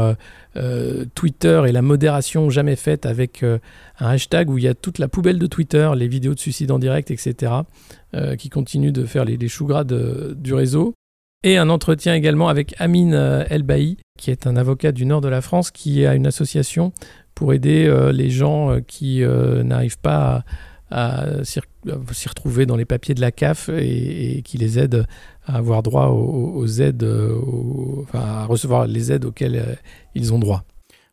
Twitter 1.15 1.63
et 1.65 1.71
la 1.71 1.81
modération 1.81 2.49
jamais 2.49 2.75
faite 2.75 3.05
avec 3.05 3.41
un 3.43 3.59
hashtag 4.05 4.49
où 4.49 4.57
il 4.57 4.65
y 4.65 4.67
a 4.67 4.73
toute 4.73 4.99
la 4.99 5.07
poubelle 5.07 5.39
de 5.39 5.47
Twitter, 5.47 5.89
les 5.95 6.09
vidéos 6.09 6.33
de 6.33 6.39
suicide 6.39 6.71
en 6.71 6.77
direct, 6.77 7.09
etc., 7.09 7.53
qui 8.37 8.49
continuent 8.49 8.91
de 8.91 9.05
faire 9.05 9.23
les, 9.23 9.37
les 9.37 9.47
choux 9.47 9.65
gras 9.65 9.85
du 9.85 10.53
réseau. 10.53 10.93
Et 11.45 11.57
un 11.57 11.69
entretien 11.69 12.15
également 12.15 12.49
avec 12.49 12.75
Amine 12.79 13.13
Elbaï, 13.49 13.95
qui 14.17 14.29
est 14.29 14.45
un 14.45 14.57
avocat 14.57 14.91
du 14.91 15.05
nord 15.05 15.21
de 15.21 15.29
la 15.29 15.39
France, 15.39 15.71
qui 15.71 16.05
a 16.05 16.13
une 16.13 16.27
association 16.27 16.91
pour 17.37 17.53
aider 17.53 17.85
euh, 17.85 18.11
les 18.11 18.31
gens 18.31 18.71
euh, 18.71 18.79
qui 18.79 19.23
euh, 19.23 19.61
n'arrivent 19.61 19.99
pas 19.99 20.43
à, 20.89 21.43
s'y 21.43 21.59
retrouver 22.29 22.65
dans 22.65 22.75
les 22.75 22.85
papiers 22.85 23.13
de 23.13 23.21
la 23.21 23.31
CAF 23.31 23.69
et, 23.69 24.41
qui 24.43 24.57
les 24.57 24.79
aident 24.79 25.05
à 25.45 25.57
avoir 25.57 25.83
droit 25.83 26.07
aux, 26.07 26.65
aides, 26.65 27.07
à 28.13 28.45
recevoir 28.45 28.87
les 28.87 29.11
aides 29.11 29.25
auxquelles 29.25 29.77
ils 30.15 30.33
ont 30.33 30.39
droit. 30.39 30.63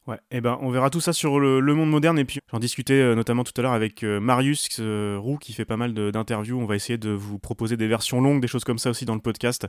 Ouais, 0.06 0.16
et 0.30 0.36
eh 0.36 0.40
ben 0.40 0.58
on 0.60 0.70
verra 0.70 0.90
tout 0.90 1.00
ça 1.00 1.12
sur 1.12 1.40
le, 1.40 1.60
monde 1.74 1.90
moderne 1.90 2.18
et 2.18 2.24
puis 2.24 2.38
j'en 2.52 2.60
discutais 2.60 3.14
notamment 3.16 3.42
tout 3.42 3.52
à 3.56 3.62
l'heure 3.62 3.72
avec 3.72 4.04
Marius 4.04 4.80
Roux 4.80 5.38
qui 5.38 5.52
fait 5.52 5.64
pas 5.64 5.76
mal 5.76 5.92
d'interviews. 5.92 6.58
On 6.58 6.66
va 6.66 6.76
essayer 6.76 6.96
de 6.96 7.10
vous 7.10 7.40
proposer 7.40 7.76
des 7.76 7.88
versions 7.88 8.20
longues, 8.20 8.40
des 8.40 8.48
choses 8.48 8.64
comme 8.64 8.78
ça 8.78 8.90
aussi 8.90 9.04
dans 9.04 9.14
le 9.14 9.20
podcast. 9.20 9.66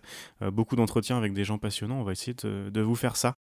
beaucoup 0.51 0.75
d'entretiens 0.75 1.17
avec 1.17 1.33
des 1.33 1.43
gens 1.43 1.57
passionnants. 1.57 1.99
On 1.99 2.03
va 2.03 2.11
essayer 2.11 2.35
de 2.43 2.81
vous 2.81 2.95
faire 2.95 3.17
ça. 3.17 3.33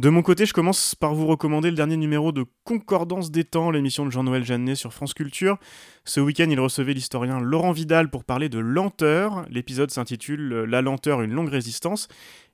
De 0.00 0.08
mon 0.08 0.22
côté, 0.22 0.46
je 0.46 0.54
commence 0.54 0.94
par 0.94 1.14
vous 1.14 1.26
recommander 1.26 1.68
le 1.68 1.76
dernier 1.76 1.98
numéro 1.98 2.32
de 2.32 2.46
Concordance 2.64 3.30
des 3.30 3.44
temps, 3.44 3.70
l'émission 3.70 4.06
de 4.06 4.10
Jean-Noël 4.10 4.46
Jeannet 4.46 4.74
sur 4.74 4.94
France 4.94 5.12
Culture. 5.12 5.58
Ce 6.06 6.20
week-end, 6.20 6.48
il 6.48 6.58
recevait 6.58 6.94
l'historien 6.94 7.38
Laurent 7.38 7.72
Vidal 7.72 8.08
pour 8.08 8.24
parler 8.24 8.48
de 8.48 8.58
lenteur. 8.58 9.44
L'épisode 9.50 9.90
s'intitule 9.90 10.64
La 10.64 10.80
lenteur, 10.80 11.20
une 11.20 11.34
longue 11.34 11.50
résistance. 11.50 12.08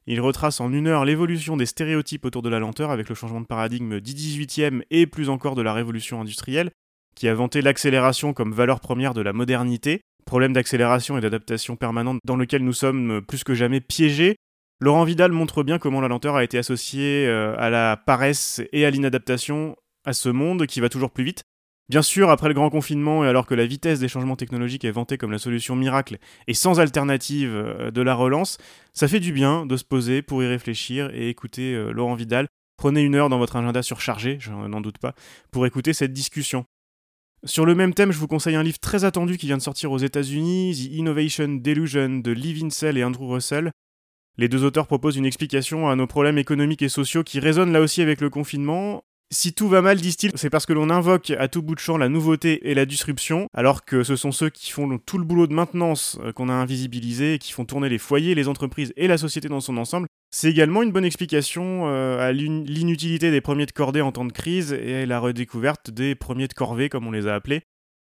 Il 0.08 0.20
retrace 0.20 0.60
en 0.60 0.72
une 0.72 0.88
heure 0.88 1.04
l'évolution 1.04 1.56
des 1.56 1.66
stéréotypes 1.66 2.24
autour 2.24 2.42
de 2.42 2.48
la 2.48 2.58
lenteur 2.58 2.90
avec 2.90 3.08
le 3.08 3.14
changement 3.14 3.40
de 3.40 3.46
paradigme 3.46 4.00
du 4.00 4.10
18e 4.10 4.82
et 4.90 5.06
plus 5.06 5.28
encore 5.28 5.54
de 5.54 5.62
la 5.62 5.72
révolution 5.72 6.20
industrielle, 6.20 6.72
qui 7.14 7.28
a 7.28 7.34
vanté 7.36 7.62
l'accélération 7.62 8.32
comme 8.32 8.54
valeur 8.54 8.80
première 8.80 9.14
de 9.14 9.20
la 9.20 9.32
modernité. 9.32 10.00
Problème 10.24 10.52
d'accélération 10.52 11.16
et 11.16 11.20
d'adaptation 11.20 11.76
permanente 11.76 12.18
dans 12.24 12.34
lequel 12.34 12.64
nous 12.64 12.72
sommes 12.72 13.22
plus 13.24 13.44
que 13.44 13.54
jamais 13.54 13.80
piégés, 13.80 14.34
Laurent 14.78 15.04
Vidal 15.04 15.32
montre 15.32 15.62
bien 15.62 15.78
comment 15.78 16.02
la 16.02 16.08
lenteur 16.08 16.36
a 16.36 16.44
été 16.44 16.58
associée 16.58 17.26
euh, 17.26 17.54
à 17.58 17.70
la 17.70 17.96
paresse 17.96 18.60
et 18.72 18.84
à 18.84 18.90
l'inadaptation 18.90 19.74
à 20.04 20.12
ce 20.12 20.28
monde 20.28 20.66
qui 20.66 20.80
va 20.80 20.90
toujours 20.90 21.10
plus 21.10 21.24
vite. 21.24 21.44
Bien 21.88 22.02
sûr, 22.02 22.30
après 22.30 22.48
le 22.48 22.54
grand 22.54 22.68
confinement 22.68 23.24
et 23.24 23.28
alors 23.28 23.46
que 23.46 23.54
la 23.54 23.64
vitesse 23.64 24.00
des 24.00 24.08
changements 24.08 24.36
technologiques 24.36 24.84
est 24.84 24.90
vantée 24.90 25.16
comme 25.16 25.30
la 25.32 25.38
solution 25.38 25.76
miracle 25.76 26.18
et 26.46 26.52
sans 26.52 26.78
alternative 26.78 27.52
euh, 27.54 27.90
de 27.90 28.02
la 28.02 28.14
relance, 28.14 28.58
ça 28.92 29.08
fait 29.08 29.20
du 29.20 29.32
bien 29.32 29.64
de 29.64 29.76
se 29.78 29.84
poser 29.84 30.20
pour 30.20 30.42
y 30.42 30.46
réfléchir 30.46 31.10
et 31.14 31.30
écouter 31.30 31.74
euh, 31.74 31.90
Laurent 31.92 32.14
Vidal. 32.14 32.46
Prenez 32.76 33.00
une 33.00 33.14
heure 33.14 33.30
dans 33.30 33.38
votre 33.38 33.56
agenda 33.56 33.82
surchargé, 33.82 34.36
je 34.40 34.50
n'en 34.50 34.82
doute 34.82 34.98
pas, 34.98 35.14
pour 35.50 35.64
écouter 35.64 35.94
cette 35.94 36.12
discussion. 36.12 36.66
Sur 37.44 37.64
le 37.64 37.74
même 37.74 37.94
thème, 37.94 38.12
je 38.12 38.18
vous 38.18 38.26
conseille 38.26 38.56
un 38.56 38.62
livre 38.62 38.78
très 38.78 39.04
attendu 39.04 39.38
qui 39.38 39.46
vient 39.46 39.56
de 39.56 39.62
sortir 39.62 39.90
aux 39.92 39.98
États-Unis, 39.98 40.74
The 40.74 40.92
Innovation 40.92 41.48
Delusion 41.48 42.18
de 42.18 42.32
Lee 42.32 42.52
Vinsel 42.52 42.98
et 42.98 43.04
Andrew 43.04 43.32
Russell. 43.32 43.70
Les 44.38 44.48
deux 44.48 44.64
auteurs 44.64 44.86
proposent 44.86 45.16
une 45.16 45.24
explication 45.24 45.88
à 45.88 45.96
nos 45.96 46.06
problèmes 46.06 46.36
économiques 46.36 46.82
et 46.82 46.90
sociaux 46.90 47.24
qui 47.24 47.40
résonnent 47.40 47.72
là 47.72 47.80
aussi 47.80 48.02
avec 48.02 48.20
le 48.20 48.28
confinement. 48.28 49.02
Si 49.32 49.54
tout 49.54 49.68
va 49.68 49.82
mal, 49.82 49.98
disent-ils, 49.98 50.30
c'est 50.36 50.50
parce 50.50 50.66
que 50.66 50.72
l'on 50.72 50.90
invoque 50.90 51.30
à 51.30 51.48
tout 51.48 51.62
bout 51.62 51.74
de 51.74 51.80
champ 51.80 51.96
la 51.96 52.08
nouveauté 52.08 52.70
et 52.70 52.74
la 52.74 52.86
disruption, 52.86 53.48
alors 53.54 53.84
que 53.84 54.04
ce 54.04 54.14
sont 54.14 54.30
ceux 54.30 54.50
qui 54.50 54.70
font 54.70 54.98
tout 54.98 55.18
le 55.18 55.24
boulot 55.24 55.46
de 55.46 55.54
maintenance 55.54 56.18
euh, 56.22 56.32
qu'on 56.32 56.48
a 56.48 56.52
invisibilisé 56.52 57.38
qui 57.38 57.52
font 57.52 57.64
tourner 57.64 57.88
les 57.88 57.98
foyers, 57.98 58.34
les 58.34 58.46
entreprises 58.46 58.92
et 58.96 59.08
la 59.08 59.18
société 59.18 59.48
dans 59.48 59.60
son 59.60 59.78
ensemble. 59.78 60.06
C'est 60.30 60.50
également 60.50 60.82
une 60.82 60.92
bonne 60.92 61.04
explication 61.04 61.88
euh, 61.88 62.20
à 62.20 62.32
l'inutilité 62.32 63.30
des 63.30 63.40
premiers 63.40 63.66
de 63.66 63.72
cordée 63.72 64.02
en 64.02 64.12
temps 64.12 64.26
de 64.26 64.32
crise 64.32 64.72
et 64.72 65.06
la 65.06 65.18
redécouverte 65.18 65.90
des 65.90 66.14
premiers 66.14 66.46
de 66.46 66.54
corvée, 66.54 66.88
comme 66.88 67.06
on 67.06 67.12
les 67.12 67.26
a 67.26 67.34
appelés. 67.34 67.62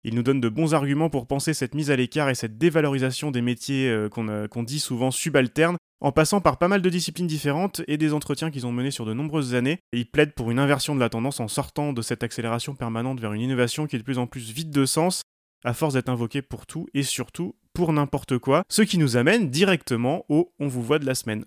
Il 0.08 0.14
nous 0.14 0.22
donne 0.22 0.40
de 0.40 0.48
bons 0.48 0.72
arguments 0.72 1.10
pour 1.10 1.26
penser 1.26 1.52
cette 1.52 1.74
mise 1.74 1.90
à 1.90 1.96
l'écart 1.96 2.30
et 2.30 2.34
cette 2.34 2.56
dévalorisation 2.56 3.30
des 3.30 3.42
métiers 3.42 3.90
euh, 3.90 4.08
qu'on 4.08 4.62
dit 4.62 4.80
souvent 4.80 5.10
subalternes 5.10 5.76
en 6.00 6.12
passant 6.12 6.40
par 6.40 6.56
pas 6.56 6.66
mal 6.66 6.80
de 6.80 6.88
disciplines 6.88 7.26
différentes 7.26 7.82
et 7.88 7.98
des 7.98 8.14
entretiens 8.14 8.50
qu'ils 8.50 8.66
ont 8.66 8.72
menés 8.72 8.90
sur 8.90 9.04
de 9.04 9.12
nombreuses 9.12 9.54
années. 9.54 9.80
ils 9.92 10.10
plaident 10.10 10.32
pour 10.32 10.50
une 10.50 10.60
inversion 10.60 10.94
de 10.94 11.00
la 11.00 11.10
tendance 11.10 11.40
en 11.40 11.48
sortant 11.48 11.92
de 11.92 12.00
cette 12.00 12.22
accélération 12.22 12.74
permanente 12.74 13.20
vers 13.20 13.34
une 13.34 13.42
innovation 13.42 13.86
qui 13.86 13.96
est 13.96 13.98
de 13.98 14.04
plus 14.04 14.16
en 14.16 14.26
plus 14.26 14.50
vide 14.50 14.70
de 14.70 14.86
sens, 14.86 15.20
à 15.62 15.74
force 15.74 15.92
d'être 15.92 16.08
invoquée 16.08 16.40
pour 16.40 16.64
tout 16.64 16.86
et 16.94 17.02
surtout 17.02 17.54
pour 17.74 17.92
n'importe 17.92 18.38
quoi, 18.38 18.62
ce 18.70 18.80
qui 18.80 18.96
nous 18.96 19.18
amène 19.18 19.50
directement 19.50 20.24
au 20.30 20.54
On 20.58 20.68
vous 20.68 20.82
voit 20.82 20.98
de 20.98 21.04
la 21.04 21.14
semaine. 21.14 21.44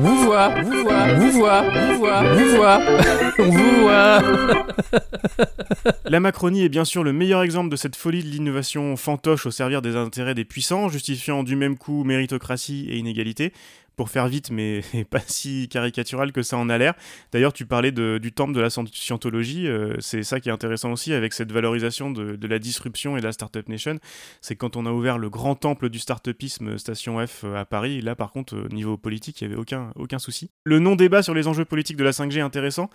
Vous 0.00 0.16
voit, 0.24 0.62
vous 0.62 0.82
voit, 0.82 1.14
vous 1.14 1.30
voit, 1.32 1.62
vous 1.62 1.98
voit, 1.98 2.34
vous 2.34 2.56
voit, 2.56 2.80
vous 3.38 3.80
voit. 3.80 4.66
La 6.04 6.20
Macronie 6.20 6.64
est 6.64 6.68
bien 6.68 6.84
sûr 6.84 7.02
le 7.02 7.12
meilleur 7.12 7.42
exemple 7.42 7.70
de 7.70 7.76
cette 7.76 7.96
folie 7.96 8.22
de 8.22 8.28
l'innovation 8.28 8.96
fantoche 8.96 9.46
au 9.46 9.50
servir 9.50 9.82
des 9.82 9.96
intérêts 9.96 10.34
des 10.34 10.44
puissants, 10.44 10.88
justifiant 10.88 11.42
du 11.42 11.56
même 11.56 11.78
coup 11.78 12.04
méritocratie 12.04 12.88
et 12.90 12.96
inégalité 12.96 13.52
pour 13.96 14.10
faire 14.10 14.28
vite, 14.28 14.50
mais 14.50 14.82
pas 15.10 15.20
si 15.26 15.68
caricatural 15.68 16.32
que 16.32 16.42
ça 16.42 16.56
en 16.56 16.68
a 16.68 16.78
l'air. 16.78 16.94
D'ailleurs, 17.32 17.52
tu 17.52 17.66
parlais 17.66 17.92
du 17.92 18.32
temple 18.32 18.52
de 18.52 18.60
la 18.60 18.68
scientologie, 18.70 19.66
euh, 19.66 19.94
c'est 20.00 20.22
ça 20.22 20.38
qui 20.38 20.48
est 20.48 20.52
intéressant 20.52 20.92
aussi 20.92 21.12
avec 21.12 21.32
cette 21.32 21.50
valorisation 21.50 22.10
de, 22.10 22.46
la 22.46 22.58
disruption 22.58 23.16
et 23.16 23.20
de 23.20 23.26
la 23.26 23.32
Startup 23.32 23.68
Nation. 23.68 23.98
C'est 24.40 24.54
quand 24.54 24.76
on 24.76 24.86
a 24.86 24.90
ouvert 24.90 25.18
le 25.18 25.30
grand 25.30 25.54
temple 25.54 25.88
du 25.88 25.98
startupisme 25.98 26.78
Station 26.78 27.24
F 27.26 27.44
euh, 27.44 27.56
à 27.56 27.64
Paris, 27.64 28.00
là 28.02 28.14
par 28.14 28.30
contre, 28.30 28.56
au 28.56 28.68
niveau 28.68 28.96
politique, 28.96 29.40
il 29.40 29.48
n'y 29.48 29.54
avait 29.54 29.60
aucun, 29.60 29.90
aucun 29.96 30.18
souci. 30.18 30.50
Le 30.64 30.78
non-débat 30.78 31.22
sur 31.22 31.34
les 31.34 31.48
enjeux 31.48 31.64
politiques 31.64 31.96
de 31.96 32.04
la 32.04 32.12
5G 32.12 32.38
est 32.38 32.40
intéressant. 32.40 32.90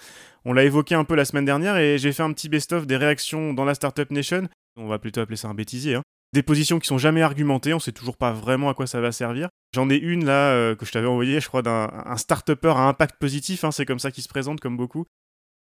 On 0.45 0.53
l'a 0.53 0.63
évoqué 0.63 0.95
un 0.95 1.03
peu 1.03 1.15
la 1.15 1.25
semaine 1.25 1.45
dernière 1.45 1.77
et 1.77 1.97
j'ai 1.97 2.11
fait 2.11 2.23
un 2.23 2.31
petit 2.31 2.49
best-of 2.49 2.85
des 2.85 2.97
réactions 2.97 3.53
dans 3.53 3.65
la 3.65 3.73
Startup 3.73 4.09
Nation. 4.11 4.47
On 4.77 4.87
va 4.87 4.99
plutôt 4.99 5.21
appeler 5.21 5.37
ça 5.37 5.47
un 5.49 5.53
bêtisier. 5.53 5.95
Hein 5.95 6.03
des 6.33 6.43
positions 6.43 6.79
qui 6.79 6.87
sont 6.87 6.97
jamais 6.97 7.21
argumentées, 7.21 7.73
on 7.73 7.79
sait 7.79 7.91
toujours 7.91 8.17
pas 8.17 8.31
vraiment 8.31 8.69
à 8.69 8.73
quoi 8.73 8.87
ça 8.87 9.01
va 9.01 9.11
servir. 9.11 9.49
J'en 9.73 9.89
ai 9.89 9.97
une 9.97 10.25
là 10.25 10.51
euh, 10.51 10.75
que 10.75 10.85
je 10.85 10.91
t'avais 10.91 11.07
envoyée, 11.07 11.39
je 11.39 11.47
crois, 11.47 11.61
d'un 11.61 11.89
start-upper 12.15 12.73
à 12.75 12.87
impact 12.87 13.17
positif, 13.19 13.63
hein, 13.63 13.71
c'est 13.71 13.85
comme 13.85 13.99
ça 13.99 14.11
qu'il 14.11 14.23
se 14.23 14.29
présente 14.29 14.59
comme 14.59 14.77
beaucoup. 14.77 15.05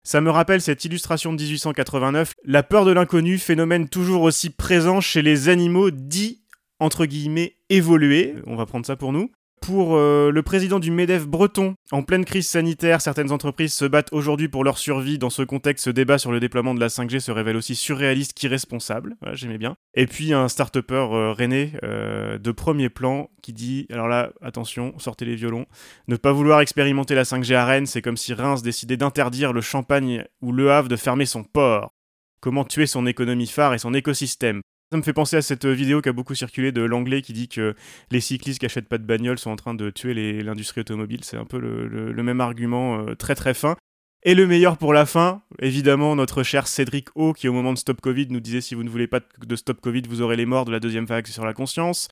Ça 0.04 0.22
me 0.22 0.30
rappelle 0.30 0.62
cette 0.62 0.86
illustration 0.86 1.34
de 1.34 1.42
1889, 1.42 2.34
la 2.44 2.64
peur 2.64 2.86
de 2.86 2.92
l'inconnu, 2.92 3.38
phénomène 3.38 3.90
toujours 3.90 4.22
aussi 4.22 4.50
présent 4.50 5.02
chez 5.02 5.22
les 5.22 5.50
animaux 5.50 5.92
dits 5.92 6.46
entre 6.80 7.06
guillemets 7.06 7.56
évolués, 7.70 8.36
on 8.46 8.56
va 8.56 8.66
prendre 8.66 8.86
ça 8.86 8.96
pour 8.96 9.14
nous. 9.14 9.32
Pour 9.66 9.98
euh, 9.98 10.30
le 10.30 10.44
président 10.44 10.78
du 10.78 10.92
MEDEF 10.92 11.26
breton, 11.26 11.74
en 11.92 12.04
pleine 12.04 12.24
crise 12.24 12.48
sanitaire, 12.48 13.02
certaines 13.02 13.32
entreprises 13.32 13.74
se 13.74 13.86
battent 13.86 14.14
aujourd'hui 14.14 14.48
pour 14.48 14.64
leur 14.64 14.78
survie. 14.78 15.18
Dans 15.18 15.32
ce 15.32 15.42
contexte, 15.42 15.86
ce 15.86 15.90
débat 15.90 16.20
sur 16.20 16.32
le 16.32 16.40
déploiement 16.40 16.76
de 16.76 16.80
la 16.80 16.88
5G 16.88 17.20
se 17.20 17.32
révèle 17.32 17.58
aussi 17.58 17.74
surréaliste 17.74 18.34
qu'irresponsable. 18.34 19.16
J'aimais 19.34 19.58
bien. 19.58 19.76
Et 19.96 20.06
puis 20.06 20.34
un 20.34 20.50
start-upper 20.50 21.08
euh, 21.12 21.32
René 21.32 21.72
euh, 21.82 22.38
de 22.38 22.52
premier 22.52 22.90
plan 22.90 23.32
qui 23.42 23.54
dit 23.54 23.88
alors 23.92 24.08
là, 24.08 24.34
attention, 24.44 24.94
sortez 25.00 25.26
les 25.26 25.36
violons. 25.36 25.66
Ne 26.08 26.16
pas 26.16 26.32
vouloir 26.32 26.62
expérimenter 26.62 27.16
la 27.16 27.24
5G 27.24 27.56
à 27.56 27.66
Rennes, 27.66 27.88
c'est 27.88 28.04
comme 28.04 28.18
si 28.18 28.36
Reims 28.36 28.62
décidait 28.62 28.98
d'interdire 28.98 29.52
le 29.52 29.62
Champagne 29.62 30.26
ou 30.44 30.52
Le 30.52 30.70
Havre 30.72 30.90
de 30.90 30.96
fermer 30.96 31.26
son 31.26 31.44
port. 31.44 31.92
Comment 32.40 32.66
tuer 32.66 32.86
son 32.86 33.08
économie 33.08 33.48
phare 33.48 33.74
et 33.74 33.80
son 33.80 33.96
écosystème? 33.96 34.62
Ça 34.92 34.98
me 34.98 35.02
fait 35.02 35.14
penser 35.14 35.36
à 35.36 35.42
cette 35.42 35.66
vidéo 35.66 36.02
qui 36.02 36.10
a 36.10 36.14
beaucoup 36.14 36.36
circulé 36.36 36.72
de 36.72 36.82
l'anglais 36.82 37.22
qui 37.22 37.34
dit 37.34 37.48
que 37.48 37.76
les 38.12 38.22
cyclistes 38.22 38.60
qui 38.60 38.66
achètent 38.66 38.88
pas 38.88 39.00
de 39.00 39.04
bagnole 39.04 39.40
sont 39.40 39.50
en 39.50 39.56
train 39.56 39.74
de 39.74 39.90
tuer 39.90 40.44
l'industrie 40.44 40.82
automobile. 40.82 41.24
C'est 41.24 41.38
un 41.38 41.46
peu 41.46 41.60
le, 41.60 42.24
même 42.24 42.42
argument 42.42 43.00
euh, 43.00 43.16
très 43.16 43.36
très 43.36 43.54
fin. 43.54 43.76
Et 44.24 44.34
le 44.34 44.48
meilleur 44.48 44.78
pour 44.78 44.94
la 44.94 45.06
fin, 45.06 45.42
évidemment, 45.60 46.16
notre 46.16 46.44
cher 46.44 46.68
Cédric 46.68 47.10
O, 47.16 47.34
qui 47.34 47.48
au 47.48 47.54
moment 47.54 47.74
de 47.74 47.78
Stop 47.78 48.02
Covid 48.02 48.28
nous 48.30 48.40
disait 48.40 48.62
si 48.62 48.74
vous 48.74 48.84
ne 48.84 48.90
voulez 48.90 49.08
pas 49.08 49.20
de 49.20 49.56
Stop 49.56 49.82
Covid, 49.82 50.04
vous 50.08 50.22
aurez 50.22 50.36
les 50.36 50.48
morts 50.48 50.66
de 50.66 50.72
la 50.72 50.80
deuxième 50.80 51.06
vague 51.06 51.28
sur 51.28 51.46
la 51.46 51.54
conscience. 51.54 52.08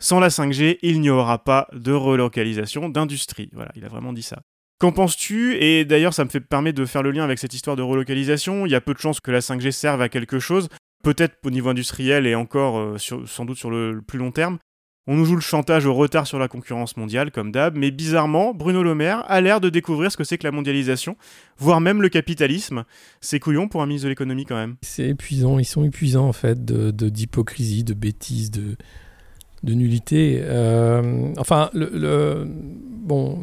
Sans 0.00 0.20
la 0.20 0.28
5G, 0.28 0.78
il 0.82 1.00
n'y 1.00 1.10
aura 1.10 1.42
pas 1.42 1.66
de 1.72 1.92
relocalisation 1.92 2.88
d'industrie. 2.88 3.50
Voilà, 3.52 3.72
il 3.74 3.84
a 3.84 3.88
vraiment 3.88 4.12
dit 4.12 4.22
ça. 4.22 4.42
Qu'en 4.78 4.92
penses-tu? 4.92 5.56
Et 5.56 5.84
d'ailleurs, 5.84 6.14
ça 6.14 6.24
me 6.24 6.30
fait 6.30 6.40
permet 6.40 6.72
de 6.72 6.84
faire 6.84 7.02
le 7.02 7.10
lien 7.10 7.24
avec 7.24 7.40
cette 7.40 7.54
histoire 7.54 7.74
de 7.74 7.82
relocalisation. 7.82 8.64
Il 8.64 8.70
y 8.70 8.76
a 8.76 8.80
peu 8.80 8.94
de 8.94 9.00
chances 9.00 9.18
que 9.18 9.32
la 9.32 9.40
5G 9.40 9.72
serve 9.72 10.00
à 10.00 10.08
quelque 10.08 10.38
chose 10.38 10.68
peut-être 11.02 11.36
au 11.44 11.50
niveau 11.50 11.68
industriel 11.68 12.26
et 12.26 12.34
encore 12.34 12.78
euh, 12.78 12.96
sans 12.98 13.44
doute 13.44 13.58
sur 13.58 13.70
le, 13.70 14.00
plus 14.06 14.18
long 14.18 14.30
terme. 14.30 14.58
On 15.10 15.16
nous 15.16 15.24
joue 15.24 15.36
le 15.36 15.40
chantage 15.40 15.86
au 15.86 15.94
retard 15.94 16.26
sur 16.26 16.38
la 16.38 16.48
concurrence 16.48 16.98
mondiale, 16.98 17.30
comme 17.30 17.50
d'hab, 17.50 17.74
mais 17.78 17.90
bizarrement, 17.90 18.52
Bruno 18.52 18.82
Le 18.82 18.94
Maire 18.94 19.24
a 19.26 19.40
l'air 19.40 19.58
de 19.58 19.70
découvrir 19.70 20.12
ce 20.12 20.18
que 20.18 20.24
c'est 20.24 20.36
que 20.36 20.46
la 20.46 20.50
mondialisation, 20.50 21.16
voire 21.56 21.80
même 21.80 22.02
le 22.02 22.10
capitalisme. 22.10 22.84
C'est 23.22 23.40
couillon 23.40 23.68
pour 23.68 23.80
un 23.80 23.86
ministre 23.86 24.04
de 24.04 24.10
l'économie 24.10 24.44
quand 24.44 24.56
même. 24.56 24.76
C'est 24.82 25.08
épuisant, 25.08 25.58
ils 25.58 25.64
sont 25.64 25.82
épuisants 25.82 26.28
en 26.28 26.34
fait, 26.34 26.62
d'hypocrisie, 26.62 27.84
de, 27.84 27.94
de 27.94 27.98
bêtise, 27.98 28.50
de, 28.50 28.76
de 29.62 29.72
nullité. 29.72 30.40
Euh, 30.42 31.32
enfin, 31.38 31.70
le, 31.72 32.46
bon, 32.46 33.38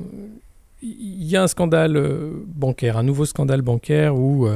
il 0.83 1.23
y 1.23 1.35
a 1.35 1.41
un 1.41 1.47
scandale 1.47 1.97
euh, 1.97 2.43
bancaire, 2.45 2.97
un 2.97 3.03
nouveau 3.03 3.25
scandale 3.25 3.63
bancaire 3.63 4.15
où 4.15 4.47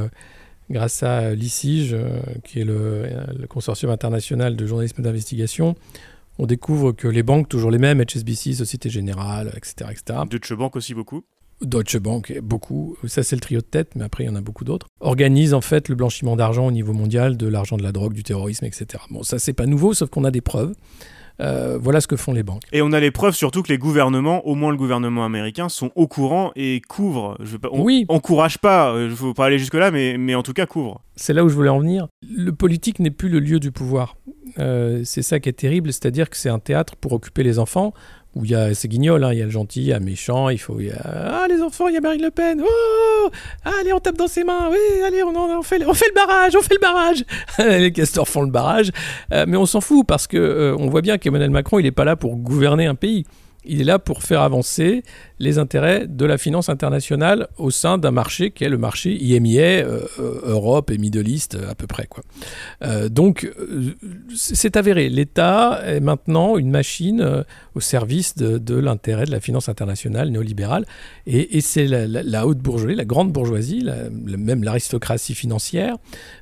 grâce 0.70 1.02
à 1.02 1.34
l'ICIGE, 1.34 1.94
euh, 1.94 2.20
qui 2.44 2.60
est 2.60 2.64
le, 2.64 3.26
consortium 3.48 3.90
international 3.90 4.56
de 4.56 4.66
journalisme 4.66 5.02
d'investigation, 5.02 5.74
on 6.38 6.46
découvre 6.46 6.92
que 6.92 7.08
les 7.08 7.22
banques, 7.22 7.48
toujours 7.48 7.70
les 7.70 7.78
mêmes, 7.78 8.02
HSBC, 8.02 8.54
Société 8.54 8.88
Générale, 8.88 9.52
etc. 9.56 9.90
etc. 9.90 10.20
Deutsche 10.30 10.54
Bank 10.54 10.76
aussi 10.76 10.94
beaucoup 10.94 11.24
Deutsche 11.60 11.98
Bank, 11.98 12.38
beaucoup, 12.42 12.96
ça 13.06 13.22
c'est 13.22 13.36
le 13.36 13.40
trio 13.40 13.60
de 13.60 13.66
tête, 13.66 13.90
mais 13.94 14.04
après 14.04 14.24
il 14.24 14.28
y 14.28 14.30
en 14.30 14.36
a 14.36 14.40
beaucoup 14.40 14.64
d'autres, 14.64 14.86
organisent 15.00 15.52
en 15.52 15.60
fait 15.60 15.90
le 15.90 15.94
blanchiment 15.94 16.34
d'argent 16.34 16.66
au 16.66 16.70
niveau 16.70 16.94
mondial, 16.94 17.36
de 17.36 17.46
l'argent 17.46 17.76
de 17.76 17.82
la 17.82 17.92
drogue, 17.92 18.14
du 18.14 18.22
terrorisme, 18.22 18.64
etc. 18.64 19.04
Bon, 19.10 19.22
ça 19.22 19.38
c'est 19.38 19.52
pas 19.52 19.66
nouveau, 19.66 19.92
sauf 19.92 20.08
qu'on 20.08 20.24
a 20.24 20.30
des 20.30 20.40
preuves. 20.40 20.74
Euh, 21.40 21.78
voilà 21.80 22.00
ce 22.00 22.06
que 22.06 22.16
font 22.16 22.32
les 22.32 22.42
banques. 22.42 22.62
Et 22.72 22.82
on 22.82 22.92
a 22.92 23.00
les 23.00 23.10
preuves 23.10 23.34
surtout 23.34 23.62
que 23.62 23.68
les 23.68 23.78
gouvernements, 23.78 24.46
au 24.46 24.54
moins 24.54 24.70
le 24.70 24.76
gouvernement 24.76 25.24
américain, 25.24 25.68
sont 25.68 25.90
au 25.94 26.06
courant 26.06 26.52
et 26.56 26.80
couvrent. 26.86 27.36
Je 27.42 27.56
on, 27.70 27.82
oui. 27.82 28.04
Encourage 28.08 28.58
pas, 28.58 28.94
il 28.96 29.08
ne 29.08 29.14
faut 29.14 29.34
pas 29.34 29.46
aller 29.46 29.58
jusque-là, 29.58 29.90
mais, 29.90 30.16
mais 30.18 30.34
en 30.34 30.42
tout 30.42 30.52
cas 30.52 30.66
couvrent. 30.66 31.00
C'est 31.16 31.32
là 31.32 31.44
où 31.44 31.48
je 31.48 31.54
voulais 31.54 31.70
en 31.70 31.80
venir. 31.80 32.08
Le 32.22 32.52
politique 32.52 32.98
n'est 32.98 33.10
plus 33.10 33.28
le 33.28 33.40
lieu 33.40 33.58
du 33.58 33.72
pouvoir. 33.72 34.16
Euh, 34.58 35.02
c'est 35.04 35.22
ça 35.22 35.40
qui 35.40 35.48
est 35.48 35.54
terrible, 35.54 35.92
c'est-à-dire 35.92 36.28
que 36.28 36.36
c'est 36.36 36.48
un 36.48 36.58
théâtre 36.58 36.96
pour 36.96 37.12
occuper 37.12 37.42
les 37.42 37.58
enfants 37.58 37.92
où 38.36 38.44
il 38.44 38.50
y 38.52 38.54
a 38.54 38.72
ces 38.74 38.88
guignols, 38.88 39.24
hein. 39.24 39.32
il 39.32 39.38
y 39.38 39.42
a 39.42 39.44
le 39.44 39.50
gentil, 39.50 39.80
il 39.80 39.86
y 39.88 39.92
a 39.92 40.00
méchant, 40.00 40.48
il 40.48 40.58
faut... 40.58 40.78
ah 41.04 41.46
les 41.48 41.60
enfants, 41.60 41.88
il 41.88 41.94
y 41.94 41.96
a 41.96 42.00
Marine 42.00 42.22
Le 42.22 42.30
Pen, 42.30 42.62
oh, 42.62 43.30
allez 43.64 43.92
on 43.92 43.98
tape 43.98 44.16
dans 44.16 44.28
ses 44.28 44.44
mains, 44.44 44.68
oui, 44.70 45.02
allez 45.04 45.22
on, 45.22 45.34
on, 45.34 45.62
fait, 45.62 45.84
on 45.84 45.94
fait 45.94 46.08
le 46.08 46.14
barrage, 46.14 46.54
on 46.56 46.62
fait 46.62 46.74
le 46.74 46.80
barrage. 46.80 47.24
les 47.58 47.92
castors 47.92 48.28
font 48.28 48.42
le 48.42 48.50
barrage, 48.50 48.90
euh, 49.32 49.46
mais 49.48 49.56
on 49.56 49.66
s'en 49.66 49.80
fout 49.80 50.06
parce 50.06 50.26
que 50.26 50.36
euh, 50.36 50.76
on 50.78 50.88
voit 50.88 51.02
bien 51.02 51.18
qu'Emmanuel 51.18 51.50
Macron, 51.50 51.78
il 51.78 51.82
n'est 51.82 51.90
pas 51.90 52.04
là 52.04 52.16
pour 52.16 52.36
gouverner 52.36 52.86
un 52.86 52.94
pays 52.94 53.24
il 53.64 53.80
est 53.80 53.84
là 53.84 53.98
pour 53.98 54.22
faire 54.22 54.40
avancer 54.40 55.02
les 55.38 55.58
intérêts 55.58 56.06
de 56.06 56.24
la 56.24 56.38
finance 56.38 56.68
internationale 56.68 57.48
au 57.58 57.70
sein 57.70 57.98
d'un 57.98 58.10
marché 58.10 58.50
qui 58.50 58.64
est 58.64 58.68
le 58.68 58.78
marché 58.78 59.12
IMIA, 59.22 59.84
euh, 59.84 60.00
euh, 60.18 60.40
Europe 60.44 60.90
et 60.90 60.98
Middle 60.98 61.28
East 61.28 61.58
à 61.68 61.74
peu 61.74 61.86
près. 61.86 62.06
Quoi. 62.06 62.22
Euh, 62.82 63.08
donc 63.08 63.50
c'est 64.34 64.76
avéré, 64.76 65.08
l'État 65.08 65.82
est 65.84 66.00
maintenant 66.00 66.56
une 66.56 66.70
machine 66.70 67.44
au 67.74 67.80
service 67.80 68.34
de, 68.36 68.74
l'intérêt 68.74 69.26
de 69.26 69.30
la 69.30 69.40
finance 69.40 69.68
internationale 69.68 70.30
néolibérale 70.30 70.86
et, 71.26 71.60
c'est 71.60 71.86
la, 71.86 72.46
haute 72.46 72.58
bourgeoisie, 72.58 72.96
la 72.96 73.04
grande 73.04 73.32
bourgeoisie, 73.32 73.86
même 74.10 74.64
l'aristocratie 74.64 75.34
financière, 75.34 75.96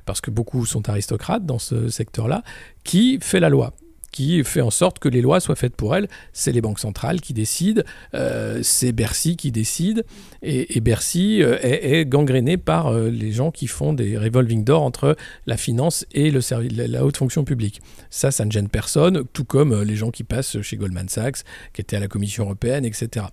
parce 0.05 0.21
que 0.21 0.31
beaucoup 0.31 0.65
sont 0.65 0.89
aristocrates 0.89 1.45
dans 1.45 1.59
ce 1.59 1.89
secteur-là, 1.89 2.43
qui 2.83 3.19
fait 3.21 3.39
la 3.39 3.49
loi 3.49 3.73
qui 4.11 4.43
fait 4.43 4.61
en 4.61 4.69
sorte 4.69 4.99
que 4.99 5.09
les 5.09 5.21
lois 5.21 5.39
soient 5.39 5.55
faites 5.55 5.75
pour 5.75 5.95
elle. 5.95 6.07
C'est 6.33 6.51
les 6.51 6.61
banques 6.61 6.79
centrales 6.79 7.21
qui 7.21 7.33
décident, 7.33 7.81
euh, 8.13 8.59
c'est 8.63 8.91
Bercy 8.91 9.35
qui 9.35 9.51
décide, 9.51 10.05
et, 10.41 10.79
Bercy 10.81 11.43
euh, 11.43 11.57
est, 11.61 12.05
gangréné 12.05 12.57
par 12.57 12.87
euh, 12.87 13.09
les 13.09 13.31
gens 13.31 13.51
qui 13.51 13.67
font 13.67 13.93
des 13.93 14.17
revolving 14.17 14.63
doors 14.63 14.83
entre 14.83 15.15
la 15.45 15.57
finance 15.57 16.05
et 16.13 16.31
le 16.31 16.39
la, 16.87 17.05
haute 17.05 17.17
fonction 17.17 17.43
publique. 17.43 17.81
Ça, 18.09 18.31
ça 18.31 18.45
ne 18.45 18.51
gêne 18.51 18.69
personne, 18.69 19.23
tout 19.33 19.43
comme 19.43 19.83
les 19.83 19.95
gens 19.95 20.09
qui 20.09 20.23
passent 20.23 20.61
chez 20.61 20.77
Goldman 20.77 21.09
Sachs, 21.09 21.43
qui 21.73 21.81
étaient 21.81 21.97
à 21.97 21.99
la 21.99 22.07
Commission 22.07 22.45
européenne, 22.45 22.85
etc. 22.85 23.27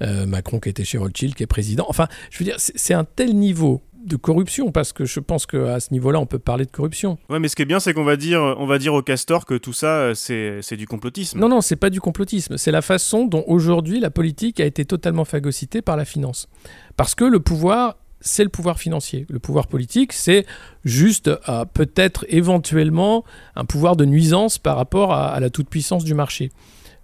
Macron 0.00 0.60
qui 0.60 0.68
était 0.68 0.84
chez 0.84 0.98
Rothschild, 0.98 1.34
qui 1.34 1.42
est 1.42 1.46
président. 1.46 1.84
Enfin, 1.88 2.08
je 2.30 2.38
veux 2.38 2.44
dire, 2.44 2.56
c'est 2.58 2.94
un 2.94 3.04
tel 3.04 3.34
niveau 3.34 3.82
de 4.06 4.16
corruption, 4.16 4.70
parce 4.72 4.92
que 4.92 5.04
je 5.04 5.20
pense 5.20 5.46
qu'à 5.46 5.80
ce 5.80 5.92
niveau-là, 5.92 6.20
on 6.20 6.26
peut 6.26 6.38
parler 6.38 6.64
de 6.64 6.70
corruption. 6.70 7.18
Ouais, 7.28 7.38
mais 7.38 7.48
ce 7.48 7.56
qui 7.56 7.62
est 7.62 7.66
bien, 7.66 7.80
c'est 7.80 7.94
qu'on 7.94 8.04
va 8.04 8.16
dire, 8.16 8.40
on 8.40 8.66
va 8.66 8.78
dire 8.78 8.94
au 8.94 9.02
castor 9.02 9.46
que 9.46 9.54
tout 9.54 9.72
ça, 9.72 10.14
c'est 10.14 10.76
du 10.76 10.86
complotisme. 10.86 11.38
Non, 11.38 11.48
non, 11.48 11.60
c'est 11.60 11.76
pas 11.76 11.90
du 11.90 12.00
complotisme. 12.00 12.56
C'est 12.56 12.70
la 12.70 12.82
façon 12.82 13.26
dont 13.26 13.44
aujourd'hui 13.46 14.00
la 14.00 14.10
politique 14.10 14.60
a 14.60 14.64
été 14.64 14.84
totalement 14.84 15.24
phagocytée 15.24 15.82
par 15.82 15.96
la 15.96 16.04
finance. 16.04 16.48
Parce 16.96 17.14
que 17.14 17.24
le 17.24 17.40
pouvoir 17.40 17.96
c'est 18.26 18.42
le 18.42 18.48
pouvoir 18.48 18.78
financier. 18.78 19.26
Le 19.28 19.38
pouvoir 19.38 19.66
politique, 19.66 20.14
c'est 20.14 20.46
juste 20.82 21.28
euh, 21.28 21.66
peut-être 21.66 22.24
éventuellement 22.30 23.22
un 23.54 23.66
pouvoir 23.66 23.96
de 23.96 24.06
nuisance 24.06 24.56
par 24.56 24.76
rapport 24.76 25.12
à 25.12 25.38
la 25.40 25.50
toute-puissance 25.50 26.04
du 26.04 26.14
marché. 26.14 26.50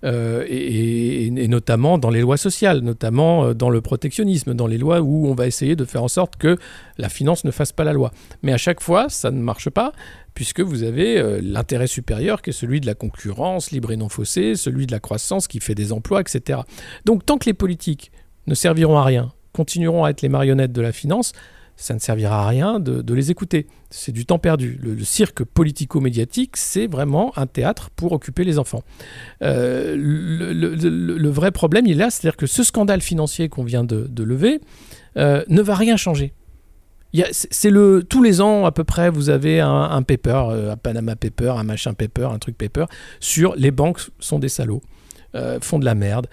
Euh, 0.03 0.47
et, 0.49 1.31
notamment 1.49 1.99
dans 1.99 2.11
les 2.11 2.21
lois 2.21 2.39
sociales, 2.39 2.81
notamment 2.81 3.45
euh, 3.45 3.55
dans 3.55 3.69
le 3.69 3.81
protectionnisme, 3.81 4.55
dans 4.55 4.67
les 4.67 4.79
lois 4.79 5.01
où 5.01 5.27
on 5.27 5.35
va 5.35 5.47
essayer 5.47 5.77
de 5.77 5.85
faire 5.85 6.03
en 6.03 6.09
sorte 6.09 6.37
que 6.37 6.57
la 6.97 7.09
finance 7.09 7.45
ne 7.45 7.51
fasse 7.51 7.73
pas 7.73 7.85
la 7.85 7.93
loi. 7.93 8.11
Mais 8.43 8.53
à 8.53 8.57
chaque 8.57 8.81
fois, 8.81 9.09
ça 9.09 9.31
ne 9.31 9.41
marche 9.41 9.69
pas, 9.69 9.93
puisque 10.33 10.61
vous 10.61 10.85
avez 10.85 11.19
euh, 11.19 11.41
l'intérêt 11.43 11.87
supérieur 11.87 12.41
qui 12.41 12.51
est 12.51 12.55
celui 12.55 12.81
de 12.81 12.87
la 12.87 12.95
concurrence 12.95 13.73
libre 13.73 13.93
et 13.93 13.97
non 13.97 14.09
faussée, 14.09 14.55
celui 14.55 14.87
de 14.87 14.93
la 14.93 15.01
croissance 15.01 15.49
qui 15.49 15.61
fait 15.61 15.75
des 15.75 15.93
emplois, 15.93 16.21
etc. 16.21 16.61
Donc 17.05 17.27
tant 17.27 17.37
que 17.37 17.47
les 17.47 17.55
politiques 17.55 18.11
ne 18.47 18.55
serviront 18.55 18.97
à 18.97 19.05
rien, 19.05 19.33
continueront 19.53 20.05
à 20.05 20.11
être 20.11 20.23
les 20.23 20.29
marionnettes 20.31 20.73
de 20.73 20.81
la 20.81 20.93
finance, 20.93 21.33
ça 21.81 21.95
ne 21.95 21.99
servira 21.99 22.45
à 22.45 22.49
rien 22.49 22.79
de, 22.79 23.15
les 23.15 23.31
écouter. 23.31 23.67
C'est 23.89 24.13
du 24.13 24.27
temps 24.27 24.39
perdu. 24.39 24.79
Le, 24.83 25.03
cirque 25.03 25.43
politico-médiatique, 25.45 26.57
c'est 26.59 26.87
vraiment 26.87 27.33
un 27.37 27.47
théâtre 27.47 27.89
pour 27.97 28.13
occuper 28.13 28.45
les 28.45 28.59
enfants. 28.59 28.83
Euh, 29.43 29.97
le, 29.97 31.29
vrai 31.31 31.51
problème, 31.51 31.87
il 31.87 31.93
est 31.93 31.95
là, 31.95 32.11
c'est-à-dire 32.11 32.37
que 32.37 32.47
ce 32.47 32.63
scandale 32.63 33.01
financier 33.01 33.49
qu'on 33.49 33.65
vient 33.65 33.83
de, 33.83 34.23
lever 34.23 34.61
euh, 35.17 35.43
ne 35.49 35.63
va 35.63 35.75
rien 35.75 35.97
changer. 35.97 36.35
C'est 37.33 37.71
le 37.71 38.05
tous 38.09 38.23
les 38.23 38.41
ans 38.41 38.67
à 38.67 38.71
peu 38.71 38.85
près 38.85 39.11
vous 39.11 39.31
avez 39.31 39.59
un, 39.59 40.03
paper, 40.03 40.43
euh, 40.51 40.73
un 40.73 40.77
Panama 40.77 41.17
paper, 41.17 41.55
un 41.57 41.65
machin 41.65 41.93
paper, 41.93 42.27
un 42.27 42.39
truc 42.39 42.57
paper 42.57 42.85
sur 43.19 43.57
les 43.57 43.73
banques 43.73 44.01
sont 44.21 44.39
des 44.39 44.51
salauds, 44.51 44.83
font 45.61 45.81
de 45.81 45.85
la 45.85 45.97
merde, 45.97 46.29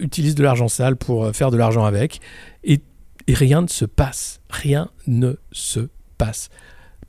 utilisent 0.00 0.36
de 0.36 0.42
l'argent 0.42 0.68
sale 0.68 0.96
pour 0.96 1.34
faire 1.34 1.50
de 1.50 1.58
l'argent 1.58 1.84
avec 1.84 2.20
et, 2.62 2.80
et 3.26 3.34
rien 3.34 3.62
ne 3.62 3.68
se 3.68 3.84
passe, 3.84 4.40
rien 4.50 4.90
ne 5.06 5.34
se 5.52 5.88
passe. 6.18 6.48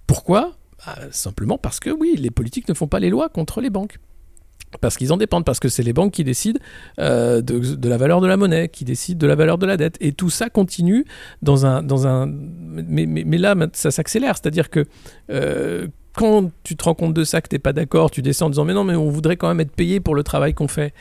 Pourquoi? 0.07 0.55
Bah, 0.85 0.95
Simplement 1.11 1.57
parce 1.57 1.79
que 1.79 1.89
oui, 1.89 2.15
les 2.17 2.31
politiques 2.31 2.69
ne 2.69 2.73
font 2.73 2.87
pas 2.87 2.99
les 2.99 3.09
lois 3.09 3.29
contre 3.29 3.61
les 3.61 3.69
banques. 3.69 3.97
Parce 4.81 4.97
qu'ils 4.97 5.13
en 5.13 5.17
dépendent, 5.17 5.45
parce 5.45 5.59
que 5.59 5.69
c'est 5.69 5.83
les 5.83 5.93
banques 5.93 6.13
qui 6.13 6.23
décident 6.23 6.59
euh, 6.99 7.41
de, 7.41 7.87
la 7.87 7.97
valeur 7.97 8.19
de 8.19 8.27
la 8.27 8.35
monnaie, 8.35 8.67
qui 8.67 8.83
décident 8.83 9.17
de 9.17 9.27
la 9.27 9.35
valeur 9.35 9.57
de 9.57 9.65
la 9.65 9.77
dette. 9.77 9.97
Et 10.01 10.11
tout 10.11 10.29
ça 10.29 10.49
continue 10.49 11.05
dans 11.41 11.65
un... 11.65 11.81
Dans 11.81 12.27
mais, 12.27 13.37
là, 13.37 13.55
ça 13.73 13.91
s'accélère. 13.91 14.35
C'est-à-dire 14.35 14.69
que 14.69 14.85
euh, 15.29 15.87
quand 16.13 16.51
tu 16.63 16.75
te 16.75 16.83
rends 16.83 16.93
compte 16.93 17.13
de 17.13 17.23
ça, 17.23 17.41
que 17.41 17.47
tu 17.47 17.55
n'es 17.55 17.59
pas 17.59 17.73
d'accord, 17.73 18.11
tu 18.11 18.21
descends 18.21 18.47
en 18.47 18.49
disant 18.49 18.65
Mais 18.65 18.73
non, 18.73 18.83
mais 18.83 18.95
on 18.95 19.09
voudrait 19.09 19.37
quand 19.37 19.47
même 19.47 19.59
être 19.59 19.71
payé 19.71 19.99
pour 19.99 20.15
le 20.15 20.23
travail 20.23 20.53
qu'on 20.53 20.67
fait. 20.67 20.93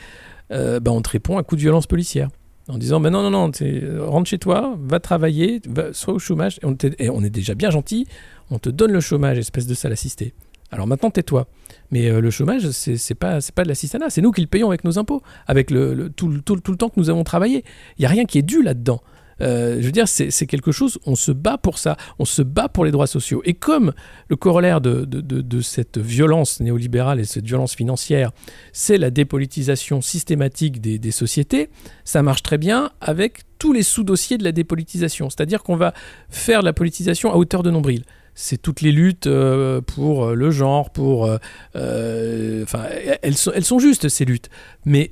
Euh, 0.51 0.79
bah, 0.79 0.91
on 0.91 1.01
te 1.01 1.09
répond 1.09 1.37
un 1.37 1.43
coup 1.43 1.55
de 1.55 1.61
violence 1.61 1.87
policière. 1.87 2.29
En 2.67 2.77
disant 2.79 2.99
ben 2.99 3.11
non, 3.11 3.21
non, 3.21 3.29
non, 3.29 3.51
t'es- 3.51 3.83
rentre 3.99 4.27
chez 4.29 4.39
toi, 4.39 4.75
va 4.81 4.99
travailler, 4.99 5.61
va, 5.69 5.93
sois 5.93 6.15
au 6.15 6.19
chômage. 6.19 6.59
Et 6.63 6.65
on, 6.65 6.75
et 6.97 7.09
on 7.09 7.21
est 7.23 7.29
déjà 7.29 7.53
bien 7.53 7.69
gentil, 7.69 8.07
on 8.49 8.57
te 8.57 8.69
donne 8.69 8.91
le 8.91 9.01
chômage, 9.01 9.37
espèce 9.37 9.67
de 9.67 9.73
sale 9.75 9.91
assisté. 9.91 10.33
Alors 10.71 10.87
maintenant, 10.87 11.11
tais-toi. 11.11 11.47
Mais 11.91 12.09
euh, 12.09 12.19
le 12.21 12.31
chômage, 12.31 12.67
c'est 12.71 13.13
pas, 13.15 13.37
pas 13.53 13.63
de 13.63 13.67
l'assistanat, 13.67 14.09
c'est 14.09 14.21
nous 14.21 14.31
qui 14.31 14.41
le 14.41 14.47
payons 14.47 14.69
avec 14.69 14.83
nos 14.83 14.97
impôts, 14.97 15.21
avec 15.45 15.69
le, 15.69 15.93
le- 15.93 16.09
tout, 16.09 16.39
tout 16.43 16.55
tout 16.59 16.71
le 16.71 16.77
temps 16.77 16.89
que 16.89 16.99
nous 16.99 17.11
avons 17.11 17.23
travaillé. 17.23 17.63
Il 17.97 18.01
n'y 18.01 18.05
a 18.07 18.09
rien 18.09 18.25
qui 18.25 18.39
est 18.39 18.41
dû 18.41 18.63
là-dedans. 18.63 19.01
Euh, 19.41 19.77
je 19.79 19.85
veux 19.85 19.91
dire, 19.91 20.07
c'est 20.07 20.47
quelque 20.47 20.71
chose, 20.71 20.99
on 21.05 21.15
se 21.15 21.31
bat 21.31 21.57
pour 21.57 21.77
ça, 21.77 21.97
on 22.19 22.25
se 22.25 22.41
bat 22.41 22.69
pour 22.69 22.85
les 22.85 22.91
droits 22.91 23.07
sociaux. 23.07 23.41
Et 23.45 23.53
comme 23.53 23.93
le 24.29 24.35
corollaire 24.35 24.81
de, 24.81 25.61
cette 25.61 25.97
violence 25.97 26.59
néolibérale 26.59 27.19
et 27.19 27.25
cette 27.25 27.45
violence 27.45 27.75
financière, 27.75 28.31
c'est 28.73 28.97
la 28.97 29.11
dépolitisation 29.11 30.01
systématique 30.01 30.81
des, 30.81 31.11
sociétés, 31.11 31.69
ça 32.03 32.23
marche 32.23 32.43
très 32.43 32.57
bien 32.57 32.91
avec 32.99 33.43
tous 33.59 33.71
les 33.71 33.83
sous-dossiers 33.83 34.37
de 34.37 34.43
la 34.43 34.51
dépolitisation. 34.51 35.29
C'est-à-dire 35.29 35.63
qu'on 35.63 35.77
va 35.77 35.93
faire 36.29 36.59
de 36.59 36.65
la 36.65 36.73
politisation 36.73 37.31
à 37.31 37.35
hauteur 37.35 37.63
de 37.63 37.71
nombril. 37.71 38.03
C'est 38.37 38.61
toutes 38.61 38.81
les 38.81 38.91
luttes 38.91 39.27
euh, 39.27 39.79
pour 39.79 40.31
le 40.31 40.51
genre, 40.51 40.89
pour... 40.89 41.29
euh, 41.75 42.63
Enfin, 42.63 42.83
elles 43.21 43.37
sont, 43.37 43.51
elles 43.55 43.63
sont 43.63 43.79
justes, 43.79 44.09
ces 44.09 44.25
luttes. 44.25 44.49
Mais 44.83 45.11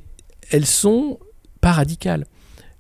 elles 0.51 0.65
sont 0.65 1.20
pas 1.62 1.72
radicales. 1.72 2.25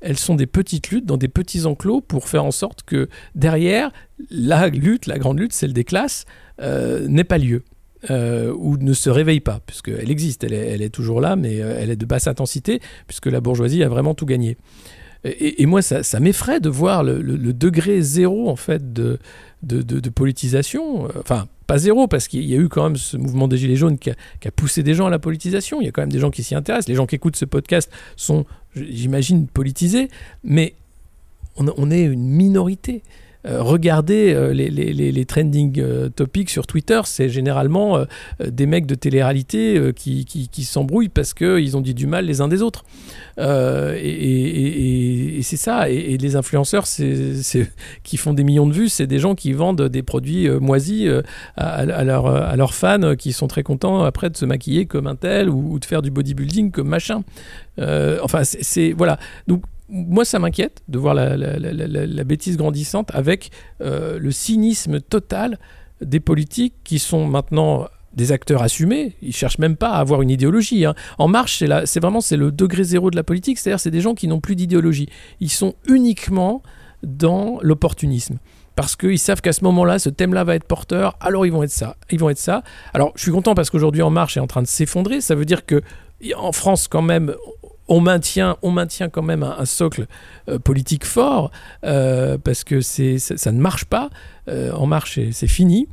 Elles 0.03 0.19
sont 0.19 0.35
des 0.35 0.47
petites 0.47 0.89
luttes 0.89 1.05
dans 1.05 1.17
des 1.17 1.27
petits 1.27 1.65
enclos 1.65 2.01
pour 2.01 2.27
faire 2.27 2.45
en 2.45 2.51
sorte 2.51 2.83
que 2.83 3.09
derrière, 3.35 3.91
la 4.29 4.67
lutte, 4.67 5.07
la 5.07 5.17
grande 5.17 5.39
lutte, 5.39 5.53
celle 5.53 5.73
des 5.73 5.83
classes, 5.83 6.25
euh, 6.61 7.07
n'ait 7.07 7.23
pas 7.23 7.37
lieu. 7.37 7.63
euh, 8.09 8.53
ou 8.57 8.75
ne 8.77 8.91
se 8.91 9.09
réveille 9.09 9.39
pas, 9.39 9.61
puisqu'elle 9.65 10.11
existe, 10.11 10.43
elle 10.43 10.51
est, 10.51 10.67
elle 10.67 10.81
est 10.81 10.89
toujours 10.89 11.21
là, 11.21 11.37
mais 11.37 11.61
euh, 11.61 11.77
elle 11.79 11.89
est 11.89 11.95
de 11.95 12.05
basse 12.05 12.27
intensité, 12.27 12.81
puisque 13.07 13.27
la 13.27 13.39
bourgeoisie 13.39 13.81
a 13.81 13.87
vraiment 13.87 14.13
tout 14.13 14.25
gagné. 14.25 14.57
Et, 15.25 15.65
moi, 15.65 15.81
ça, 15.81 16.19
m'effraie 16.19 16.59
de 16.59 16.67
voir 16.67 17.01
le, 17.01 17.53
degré 17.53 18.01
zéro, 18.01 18.49
en 18.49 18.57
fait, 18.57 18.91
de, 18.91 19.19
politisation. 20.13 21.05
Euh, 21.05 21.11
Enfin, 21.19 21.47
pas 21.65 21.77
zéro, 21.77 22.09
parce 22.09 22.27
qu'il 22.27 22.43
y 22.43 22.53
a 22.53 22.57
eu 22.57 22.67
quand 22.67 22.83
même 22.83 22.97
ce 22.97 23.15
mouvement 23.15 23.47
des 23.47 23.55
Gilets 23.55 23.77
jaunes 23.77 23.97
qui 23.97 24.09
a 24.11 24.51
poussé 24.53 24.83
des 24.83 24.95
gens 24.95 25.05
à 25.05 25.09
la 25.09 25.19
politisation. 25.19 25.79
Il 25.79 25.85
y 25.85 25.87
a 25.87 25.91
quand 25.91 26.01
même 26.01 26.11
des 26.11 26.19
gens 26.19 26.29
qui 26.29 26.43
s'y 26.43 26.55
intéressent. 26.55 26.89
Les 26.89 26.95
gens 26.95 27.05
qui 27.05 27.15
écoutent 27.15 27.37
ce 27.37 27.45
podcast 27.45 27.89
sont, 28.17 28.45
j'imagine, 28.75 29.47
politisés, 29.47 30.09
mais 30.43 30.73
on, 31.57 31.67
on 31.77 31.91
est 31.91 32.03
une 32.03 32.27
minorité. 32.27 33.03
Euh, 33.45 33.61
regardez 33.61 34.33
euh, 34.33 34.53
les, 34.53 34.69
les- 34.69 34.93
les- 34.93 35.25
trending 35.25 35.79
euh, 35.79 36.09
topics 36.09 36.49
sur 36.49 36.67
Twitter, 36.67 37.01
c'est 37.05 37.29
généralement 37.29 38.03
des 38.45 38.65
mecs 38.65 38.85
de 38.85 38.95
télé-réalité 38.95 39.91
qui, 39.95 40.25
qui- 40.25 40.63
s'embrouillent 40.63 41.09
parce 41.09 41.33
qu'ils 41.33 41.75
ont 41.77 41.81
dit 41.81 41.93
du 41.93 42.07
mal 42.07 42.25
les 42.25 42.41
uns 42.41 42.47
des 42.47 42.61
autres. 42.61 42.83
Et 43.37 45.39
c'est 45.43 45.57
ça. 45.57 45.89
Et, 45.89 46.17
les 46.17 46.35
influenceurs 46.35 46.87
c'est, 46.87 47.69
qui 48.03 48.17
font 48.17 48.33
des 48.33 48.43
millions 48.43 48.67
de 48.67 48.73
vues, 48.73 48.89
c'est 48.89 49.07
des 49.07 49.19
gens 49.19 49.35
qui 49.35 49.53
vendent 49.53 49.81
des 49.89 50.03
produits 50.03 50.49
moisis 50.49 51.07
à, 51.57 52.03
leurs, 52.03 52.27
à 52.27 52.55
leurs 52.55 52.73
fans 52.73 53.15
qui 53.17 53.33
sont 53.33 53.47
très 53.47 53.63
contents 53.63 54.03
après 54.03 54.29
de 54.29 54.37
se 54.37 54.45
maquiller 54.45 54.85
comme 54.85 55.07
un 55.07 55.15
tel 55.15 55.49
ou, 55.49 55.73
ou 55.73 55.79
de 55.79 55.85
faire 55.85 56.01
du 56.01 56.11
bodybuilding 56.11 56.71
comme 56.71 56.87
machin. 56.89 57.23
Enfin, 57.79 58.43
c'est- 58.43 58.93
voilà. 58.93 59.17
Donc 59.47 59.63
moi, 59.89 60.25
ça 60.25 60.39
m'inquiète 60.39 60.81
de 60.87 60.97
voir 60.97 61.13
la, 61.13 62.23
bêtise 62.23 62.57
grandissante 62.57 63.09
avec 63.13 63.51
euh, 63.81 64.17
le 64.17 64.31
cynisme 64.31 65.01
total 65.01 65.59
des 66.01 66.19
politiques 66.19 66.75
qui 66.83 66.99
sont 66.99 67.27
maintenant 67.27 67.87
des 68.13 68.31
acteurs 68.31 68.61
assumés. 68.61 69.15
Ils 69.21 69.35
cherchent 69.35 69.57
même 69.59 69.75
pas 69.75 69.91
à 69.91 69.99
avoir 69.99 70.21
une 70.21 70.29
idéologie. 70.29 70.85
hein. 70.85 70.95
En 71.17 71.27
marche, 71.27 71.63
c'est 71.85 71.99
vraiment 71.99 72.21
c'est 72.21 72.37
le 72.37 72.51
degré 72.51 72.83
zéro 72.83 73.11
de 73.11 73.15
la 73.15 73.23
politique. 73.23 73.57
C'est-à-dire, 73.57 73.79
c'est 73.79 73.91
des 73.91 74.01
gens 74.01 74.13
qui 74.13 74.27
n'ont 74.27 74.39
plus 74.39 74.55
d'idéologie. 74.55 75.09
Ils 75.39 75.51
sont 75.51 75.75
uniquement 75.87 76.61
dans 77.03 77.59
l'opportunisme. 77.61 78.37
Parce 78.75 78.95
qu'ils 78.95 79.19
savent 79.19 79.41
qu'à 79.41 79.53
ce 79.53 79.63
moment-là, 79.65 79.99
ce 79.99 80.09
thème-là 80.09 80.43
va 80.43 80.55
être 80.55 80.63
porteur, 80.63 81.15
alors 81.19 81.45
ils 81.45 81.51
vont 81.51 81.61
être 81.61 81.69
ça. 81.69 81.95
Ils 82.09 82.19
vont 82.19 82.29
être 82.29 82.39
ça. 82.39 82.63
Alors, 82.93 83.11
je 83.15 83.21
suis 83.21 83.31
content 83.31 83.53
parce 83.53 83.69
qu'aujourd'hui, 83.69 84.01
En 84.01 84.09
Marche 84.09 84.37
est 84.37 84.39
en 84.39 84.47
train 84.47 84.63
de 84.63 84.67
s'effondrer. 84.67 85.21
Ça 85.21 85.35
veut 85.35 85.45
dire 85.45 85.65
que 85.65 85.81
en 86.35 86.51
France, 86.51 86.87
quand 86.87 87.01
même, 87.01 87.35
on 87.87 88.01
maintient, 88.01 88.57
on 88.61 88.71
maintient 88.71 89.09
quand 89.09 89.21
même 89.21 89.43
un, 89.43 89.65
socle 89.65 90.07
euh, 90.49 90.59
politique 90.59 91.05
fort 91.05 91.51
euh, 91.83 92.37
parce 92.37 92.63
que 92.63 92.81
ça, 92.81 93.51
ne 93.51 93.59
marche 93.59 93.85
pas. 93.85 94.09
Euh, 94.47 94.71
en 94.73 94.85
marche, 94.85 95.19
c'est, 95.31 95.47
fini 95.47 95.87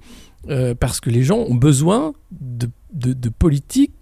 parce 0.81 1.00
que 1.00 1.11
les 1.11 1.22
gens 1.22 1.38
ont 1.38 1.55
besoin 1.55 2.14
de, 2.31 2.70
de, 2.94 3.12
de 3.12 3.29
politiques 3.29 3.92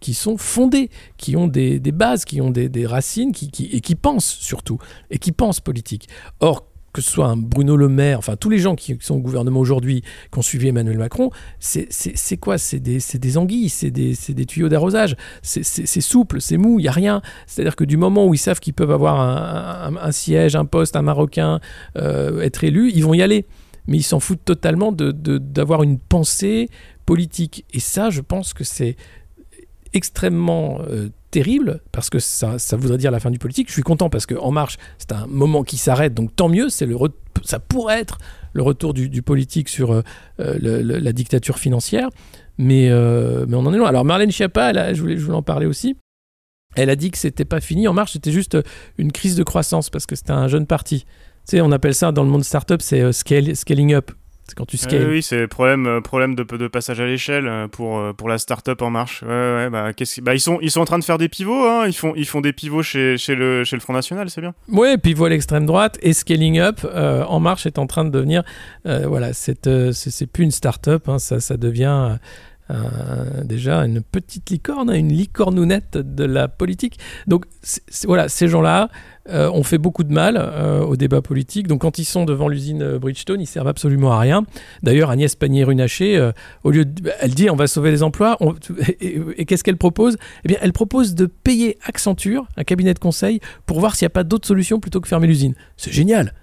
qui 0.00 0.14
sont 0.14 0.36
fondées, 0.38 0.90
qui 1.16 1.36
ont 1.36 1.48
des, 1.48 1.80
des 1.80 1.92
bases, 1.92 2.24
qui 2.24 2.40
ont 2.40 2.50
des, 2.50 2.68
des 2.68 2.86
racines, 2.86 3.32
qui, 3.32 3.50
qui- 3.50 3.66
et 3.66 3.80
qui 3.80 3.94
pensent 3.96 4.32
surtout, 4.40 4.78
et 5.10 5.18
qui 5.18 5.32
pensent 5.32 5.60
politique. 5.60 6.08
Or, 6.40 6.67
que 6.92 7.00
ce 7.02 7.10
soit 7.10 7.26
un 7.26 7.36
Bruno 7.36 7.76
Le 7.76 7.88
Maire, 7.88 8.18
enfin 8.18 8.36
tous 8.36 8.48
les 8.50 8.58
gens 8.58 8.74
qui 8.74 8.96
sont 9.00 9.16
au 9.16 9.20
gouvernement 9.20 9.60
aujourd'hui, 9.60 10.02
qui 10.32 10.38
ont 10.38 10.42
suivi 10.42 10.68
Emmanuel 10.68 10.98
Macron, 10.98 11.30
c'est 11.60 12.36
quoi? 12.40 12.58
C'est 12.58 12.80
des, 12.80 12.98
des 13.14 13.38
anguilles, 13.38 13.68
c'est 13.68 13.90
des, 13.90 14.14
des 14.28 14.46
tuyaux 14.46 14.68
d'arrosage, 14.68 15.16
c'est 15.42 16.00
souple, 16.00 16.40
c'est 16.40 16.56
mou, 16.56 16.78
il 16.78 16.82
n'y 16.82 16.88
a 16.88 16.92
rien. 16.92 17.22
C'est-à-dire 17.46 17.76
que 17.76 17.84
du 17.84 17.96
moment 17.96 18.26
où 18.26 18.34
ils 18.34 18.38
savent 18.38 18.60
qu'ils 18.60 18.74
peuvent 18.74 18.90
avoir 18.92 19.20
un, 19.20 19.96
un- 19.96 20.12
siège, 20.12 20.56
un 20.56 20.64
poste, 20.64 20.96
un 20.96 21.02
Marocain, 21.02 21.60
euh, 21.96 22.40
être 22.40 22.64
élu, 22.64 22.90
ils 22.94 23.04
vont 23.04 23.14
y 23.14 23.22
aller. 23.22 23.46
Mais 23.86 23.98
ils 23.98 24.02
s'en 24.02 24.20
foutent 24.20 24.44
totalement 24.44 24.92
de- 24.92 25.12
de- 25.12 25.38
d'avoir 25.38 25.82
une 25.82 25.98
pensée 25.98 26.68
politique. 27.06 27.64
Et 27.72 27.80
ça, 27.80 28.10
je 28.10 28.20
pense 28.20 28.52
que 28.52 28.64
c'est 28.64 28.96
extrêmement 29.92 30.80
euh, 30.88 31.08
terrible 31.30 31.80
parce 31.92 32.10
que 32.10 32.18
ça, 32.18 32.58
ça 32.58 32.76
voudrait 32.76 32.98
dire 32.98 33.10
la 33.10 33.20
fin 33.20 33.30
du 33.30 33.38
politique. 33.38 33.68
Je 33.68 33.72
suis 33.72 33.82
content 33.82 34.10
parce 34.10 34.26
que 34.26 34.34
En 34.34 34.50
Marche, 34.50 34.76
c'est 34.98 35.12
un 35.12 35.26
moment 35.26 35.62
qui 35.62 35.76
s'arrête, 35.76 36.14
donc 36.14 36.34
tant 36.34 36.48
mieux. 36.48 36.68
C'est 36.68 36.86
le 36.86 36.96
ça 37.44 37.58
pourrait 37.58 38.00
être 38.00 38.18
le 38.52 38.62
retour 38.62 38.94
du, 38.94 39.08
du 39.08 39.22
politique 39.22 39.68
sur 39.68 39.92
euh, 39.92 40.02
euh, 40.40 40.58
la 41.00 41.12
dictature 41.12 41.58
financière, 41.58 42.08
mais, 42.56 42.88
mais 43.46 43.54
on 43.54 43.66
en 43.66 43.72
est 43.72 43.78
loin. 43.78 43.88
Alors 43.88 44.04
Marlène 44.04 44.32
Schiappa, 44.32 44.70
elle 44.70 44.94
je, 44.94 45.00
voulais, 45.00 45.16
je 45.16 45.24
voulais 45.24 45.36
en 45.36 45.42
parler 45.42 45.66
aussi. 45.66 45.96
Elle 46.74 46.90
a 46.90 46.96
dit 46.96 47.10
que 47.10 47.18
c'était 47.18 47.44
pas 47.44 47.60
fini. 47.60 47.88
En 47.88 47.92
Marche, 47.92 48.12
c'était 48.12 48.32
juste 48.32 48.58
une 48.98 49.12
crise 49.12 49.36
de 49.36 49.42
croissance 49.42 49.90
parce 49.90 50.06
que 50.06 50.16
c'était 50.16 50.32
un 50.32 50.48
jeune 50.48 50.66
parti. 50.66 51.04
Tu 51.46 51.56
sais, 51.56 51.60
on 51.60 51.72
appelle 51.72 51.94
ça 51.94 52.12
dans 52.12 52.24
le 52.24 52.30
monde 52.30 52.44
startup, 52.44 52.82
c'est 52.82 53.12
scaling 53.12 53.94
up. 53.94 54.10
C'est 54.48 54.54
quand 54.56 54.64
tu 54.66 54.76
Euh, 54.76 54.78
scales. 54.78 55.08
oui, 55.08 55.22
c'est 55.22 55.46
problème, 55.46 55.86
euh, 55.86 56.00
problème 56.00 56.34
de, 56.34 56.42
de 56.42 56.68
passage 56.68 57.00
à 57.00 57.06
l'échelle 57.06 57.46
euh, 57.46 57.68
pour, 57.68 57.98
euh, 57.98 58.12
pour 58.12 58.28
la 58.28 58.38
start-up 58.38 58.80
en 58.82 58.90
marche. 58.90 59.22
Ouais, 59.22 59.28
ouais, 59.28 59.70
bah, 59.70 59.92
qu'est-ce 59.92 60.20
bah, 60.20 60.34
ils, 60.34 60.40
sont, 60.40 60.58
ils 60.62 60.70
sont 60.70 60.80
en 60.80 60.84
train 60.86 60.98
de 60.98 61.04
faire 61.04 61.18
des 61.18 61.28
pivots, 61.28 61.66
hein. 61.66 61.84
ils, 61.86 61.92
font, 61.92 62.14
ils 62.16 62.26
font 62.26 62.40
des 62.40 62.52
pivots 62.52 62.82
chez, 62.82 63.16
chez, 63.18 63.34
le, 63.34 63.64
chez 63.64 63.76
le 63.76 63.80
Front 63.80 63.92
National, 63.92 64.30
c'est 64.30 64.40
bien. 64.40 64.54
Ouais, 64.70 64.96
puis 64.96 65.14
voilà 65.14 65.34
l'extrême 65.34 65.66
droite 65.66 65.98
et 66.02 66.12
Scaling 66.14 66.58
Up 66.58 66.80
euh, 66.84 67.24
en 67.24 67.40
marche 67.40 67.66
est 67.66 67.78
en 67.78 67.86
train 67.86 68.04
de 68.04 68.10
devenir, 68.10 68.42
euh, 68.86 69.06
voilà, 69.06 69.32
c'est 69.34 69.68
c'est 69.92 70.10
c'est 70.10 70.26
plus 70.26 70.44
une 70.44 70.50
start-up, 70.50 71.08
hein, 71.08 71.18
ça, 71.18 71.40
ça 71.40 71.56
devient 71.56 72.16
euh, 72.70 73.44
déjà 73.44 73.84
une 73.84 74.02
petite 74.02 74.50
licorne, 74.50 74.90
une 74.94 75.12
licornounette 75.12 75.96
de 75.96 76.24
la 76.24 76.48
politique. 76.48 76.98
Donc 77.26 77.46
voilà, 78.04 78.28
ces 78.28 78.48
gens-là 78.48 78.90
euh, 79.30 79.50
ont 79.50 79.62
fait 79.62 79.78
beaucoup 79.78 80.04
de 80.04 80.12
mal 80.12 80.36
euh, 80.38 80.80
au 80.80 80.96
débat 80.96 81.22
politique. 81.22 81.66
Donc 81.66 81.82
quand 81.82 81.98
ils 81.98 82.04
sont 82.04 82.24
devant 82.24 82.48
l'usine 82.48 82.98
Bridgestone, 82.98 83.40
ils 83.40 83.46
servent 83.46 83.68
absolument 83.68 84.12
à 84.12 84.18
rien. 84.18 84.44
D'ailleurs, 84.82 85.10
Agnès 85.10 85.34
Pannier-Runacher, 85.34 86.30
au 86.64 86.70
lieu 86.70 86.84
de, 86.84 87.10
elle 87.20 87.34
dit 87.34 87.48
on 87.50 87.56
va 87.56 87.66
sauver 87.66 87.90
les 87.90 88.02
emplois, 88.02 88.38
et, 89.00 89.44
qu'est-ce 89.46 89.64
qu'elle 89.64 89.76
propose? 89.76 90.16
Eh 90.44 90.48
bien, 90.48 90.58
elle 90.60 90.72
propose 90.72 91.14
de 91.14 91.26
payer 91.26 91.78
Accenture, 91.84 92.46
un 92.56 92.64
cabinet 92.64 92.94
de 92.94 92.98
conseil, 92.98 93.40
pour 93.66 93.80
voir 93.80 93.96
s'il 93.96 94.04
n'y 94.04 94.08
a 94.08 94.10
pas 94.10 94.24
d'autres 94.24 94.46
solutions 94.46 94.80
plutôt 94.80 95.00
que 95.00 95.08
fermer 95.08 95.26
l'usine. 95.26 95.54
C'est 95.76 95.92
génial. 95.92 96.34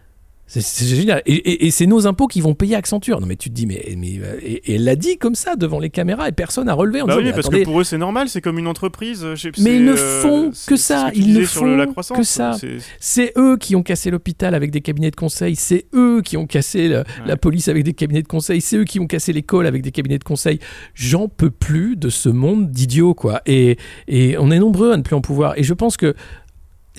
C'est- 0.47 0.85
génial. 0.85 1.23
Et, 1.25 1.33
et- 1.33 1.65
et 1.65 1.71
c'est 1.71 1.87
nos 1.87 2.05
impôts 2.05 2.27
qui 2.27 2.39
vont 2.39 2.53
payer 2.53 2.75
Accenture. 2.75 3.19
Non, 3.19 3.25
mais 3.25 3.35
tu 3.35 3.49
te 3.49 3.55
dis, 3.55 3.65
mais, 3.65 3.95
mais 3.97 4.19
euh, 4.21 4.37
et, 4.43 4.71
et 4.71 4.75
elle 4.75 4.83
l'a 4.83 4.95
dit 4.95 5.17
comme 5.17 5.33
ça 5.33 5.55
devant 5.55 5.79
les 5.79 5.89
caméras 5.89 6.29
et 6.29 6.31
personne 6.31 6.65
n'a 6.67 6.73
relevé 6.75 7.01
en 7.01 7.07
Bah 7.07 7.13
disant, 7.13 7.19
oui, 7.21 7.25
mais 7.29 7.33
parce 7.33 7.47
attendez, 7.47 7.63
que 7.63 7.65
pour 7.65 7.81
eux 7.81 7.83
c'est 7.83 7.97
normal, 7.97 8.29
c'est 8.29 8.41
comme 8.41 8.59
une 8.59 8.67
entreprise. 8.67 9.25
je 9.33 9.35
sais- 9.35 9.51
Mais 9.63 9.77
ils 9.77 9.85
ne 9.85 9.93
euh, 9.93 10.21
font 10.21 10.51
que 10.67 10.75
ça, 10.75 11.09
ils 11.15 11.33
ne 11.33 11.39
la 11.39 11.87
font 11.87 12.15
que 12.15 12.23
ça. 12.23 12.57
c'est- 12.99 13.33
eux 13.37 13.57
qui 13.57 13.75
ont 13.75 13.81
cassé 13.83 14.11
l'hôpital 14.11 14.53
avec 14.53 14.69
des 14.71 14.81
cabinets 14.81 15.09
de 15.11 15.15
conseil, 15.15 15.55
c'est 15.55 15.85
eux 15.95 16.21
qui 16.23 16.37
ont 16.37 16.45
cassé 16.45 16.89
la 17.25 17.37
police 17.37 17.67
avec 17.67 17.83
des 17.83 17.93
cabinets 17.93 18.21
de 18.21 18.27
conseil, 18.27 18.61
c'est 18.61 18.77
eux 18.77 18.83
qui 18.85 18.99
ont 18.99 19.07
cassé 19.07 19.33
l'école 19.33 19.65
avec 19.65 19.81
des 19.81 19.91
cabinets 19.91 20.19
de 20.19 20.23
conseil. 20.23 20.59
J'en 20.93 21.27
peux 21.27 21.49
plus 21.49 21.95
de 21.97 22.09
ce 22.09 22.29
monde 22.29 22.69
d'idiots, 22.69 23.13
quoi. 23.15 23.41
Et, 23.47 23.77
et 24.07 24.37
on 24.37 24.51
est 24.51 24.59
nombreux 24.59 24.91
à 24.91 24.97
ne 24.97 25.01
plus 25.01 25.15
en 25.15 25.21
pouvoir. 25.21 25.57
Et 25.57 25.63
je 25.63 25.73
pense 25.73 25.97
que 25.97 26.13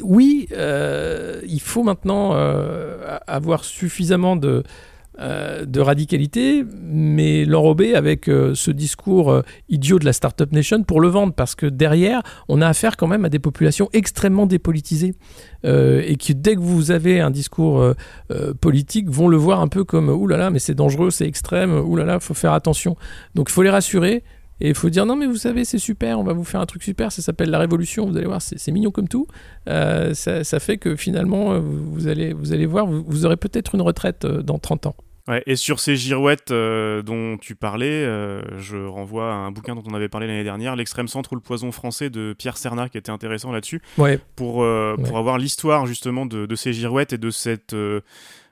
oui, 0.03 0.49
euh, 0.53 1.41
il 1.47 1.61
faut 1.61 1.83
maintenant 1.83 2.33
euh, 2.35 3.19
avoir 3.27 3.65
suffisamment 3.65 4.37
de, 4.37 4.63
euh, 5.19 5.65
de 5.65 5.81
radicalité, 5.81 6.65
mais 6.83 7.45
l'enrober 7.45 7.95
avec 7.95 8.27
ce 8.27 8.71
discours 8.71 9.43
idiot 9.69 9.99
de 9.99 10.05
la 10.05 10.13
Startup 10.13 10.51
Nation 10.53 10.83
pour 10.83 11.01
le 11.01 11.09
vendre, 11.09 11.33
parce 11.33 11.55
que 11.55 11.67
derrière, 11.67 12.23
on 12.49 12.61
a 12.61 12.69
affaire 12.69 12.97
quand 12.97 13.07
même 13.07 13.25
à 13.25 13.29
des 13.29 13.39
populations 13.39 13.89
extrêmement 13.93 14.47
dépolitisées, 14.47 15.15
et 15.65 16.17
qui 16.17 16.35
dès 16.35 16.55
que 16.55 16.61
vous 16.61 16.91
avez 16.91 17.21
un 17.21 17.31
discours 17.31 17.95
politique, 18.61 19.09
vont 19.09 19.29
le 19.29 19.37
voir 19.37 19.61
un 19.61 19.69
peu 19.69 19.85
comme 19.85 20.09
«Ouh 20.11 20.27
là 20.27 20.37
là, 20.37 20.51
mais 20.51 20.59
c'est 20.59 20.75
dangereux, 20.75 21.11
c'est 21.11 21.27
extrême, 21.27 21.75
ouh 21.75 21.97
là 21.97 22.05
là, 22.05 22.21
faut 22.21 22.35
faire 22.35 22.53
attention». 22.53 22.97
Donc 23.35 23.49
il 23.49 23.53
faut 23.53 23.63
les 23.63 23.71
rassurer, 23.71 24.23
et 24.61 24.69
il 24.69 24.75
faut 24.75 24.89
dire 24.91 25.07
non 25.07 25.17
mais 25.17 25.27
vous 25.27 25.37
savez 25.37 25.65
c'est 25.65 25.79
super, 25.79 26.19
on 26.19 26.25
va 26.25 26.33
vous 26.33 26.45
faire 26.45 26.61
un 26.61 26.67
truc 26.67 26.83
super, 26.83 27.13
ça 27.13 27.23
s'appelle 27.23 27.51
la 27.51 27.59
révolution, 27.59 28.07
vous 28.07 28.17
allez 28.17 28.27
voir 28.27 28.41
c'est 28.43 28.73
mignon 28.73 28.91
comme 28.91 29.09
tout. 29.09 29.27
Euh, 29.69 30.15
ça, 30.15 30.45
ça 30.45 30.61
fait 30.61 30.79
que 30.79 30.97
finalement 30.97 31.53
euh, 31.53 31.61
vous, 31.61 32.09
allez, 32.09 32.33
vous 32.33 32.53
allez 32.53 32.67
voir, 32.67 32.87
vous, 32.87 33.05
vous 33.07 33.27
aurez 33.27 33.37
peut-être 33.37 33.75
une 33.75 33.83
retraite 33.83 34.25
euh, 34.25 34.43
dans 34.43 34.59
30 34.59 34.87
ans. 34.87 34.97
Ouais, 35.29 35.43
et 35.47 35.57
sur 35.57 35.81
ces 35.81 35.97
girouettes 35.97 36.53
euh, 36.53 37.03
dont 37.03 37.37
tu 37.37 37.57
parlais, 37.57 38.05
euh, 38.05 38.41
je 38.61 38.77
renvoie 38.77 39.33
à 39.33 39.35
un 39.35 39.51
bouquin 39.51 39.75
dont 39.75 39.83
on 39.85 39.93
avait 39.95 40.09
parlé 40.09 40.29
l'année 40.29 40.45
dernière, 40.45 40.77
L'extrême 40.77 41.09
centre 41.09 41.33
ou 41.33 41.35
le 41.35 41.41
poison 41.41 41.73
français 41.73 42.11
de 42.11 42.33
Pierre 42.39 42.57
Serna, 42.57 42.89
qui 42.89 42.97
était 42.97 43.11
intéressant 43.11 43.51
là-dessus, 43.51 43.83
Ouais, 43.99 44.21
pour, 44.37 44.63
euh, 44.63 44.95
Ouais. 44.97 45.03
pour 45.03 45.19
avoir 45.19 45.37
l'histoire 45.39 45.85
justement 45.87 46.27
de, 46.27 46.47
de 46.47 46.55
ces 46.55 46.73
girouettes 46.73 47.13
et 47.13 47.19
de 47.19 47.31
cette, 47.31 47.75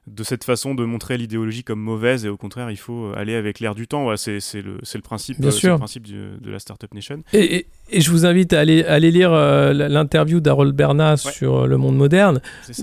de 0.07 0.23
cette 0.23 0.45
façon 0.45 0.75
de 0.75 0.85
montrer 0.85 1.17
l'idéologie 1.17 1.64
comme 1.64 1.81
mauvaise, 1.81 2.27
et 2.27 2.29
au 2.29 2.37
contraire, 2.37 2.71
il 2.71 2.77
faut 2.77 3.12
aller 3.17 3.35
avec 3.35 3.59
l'air 3.59 3.75
du 3.75 3.87
temps. 3.88 4.07
Ouais, 4.07 4.17
c'est 4.19 4.38
le, 4.61 5.01
principe, 5.03 5.40
Bien 5.40 5.49
euh, 5.49 5.51
c'est 5.51 5.59
sûr. 5.61 5.73
le 5.73 5.79
principe 5.79 6.03
du- 6.03 6.37
de 6.40 6.51
la 6.51 6.59
Startup 6.59 6.93
Nation. 6.93 7.23
Et, 7.33 7.57
et- 7.57 7.67
et 7.90 8.01
je 8.03 8.11
vous 8.11 8.27
invite 8.27 8.53
à 8.53 8.61
aller, 8.61 8.85
à 8.85 8.93
aller 8.95 9.11
lire 9.11 9.33
euh, 9.33 9.73
l'interview 9.73 10.40
d'Harold 10.40 10.75
Bernas 10.75 11.23
Ouais. 11.25 11.33
sur 11.33 11.62
euh, 11.62 11.67
Le 11.67 11.77
Monde 11.79 11.97
moderne, 11.97 12.40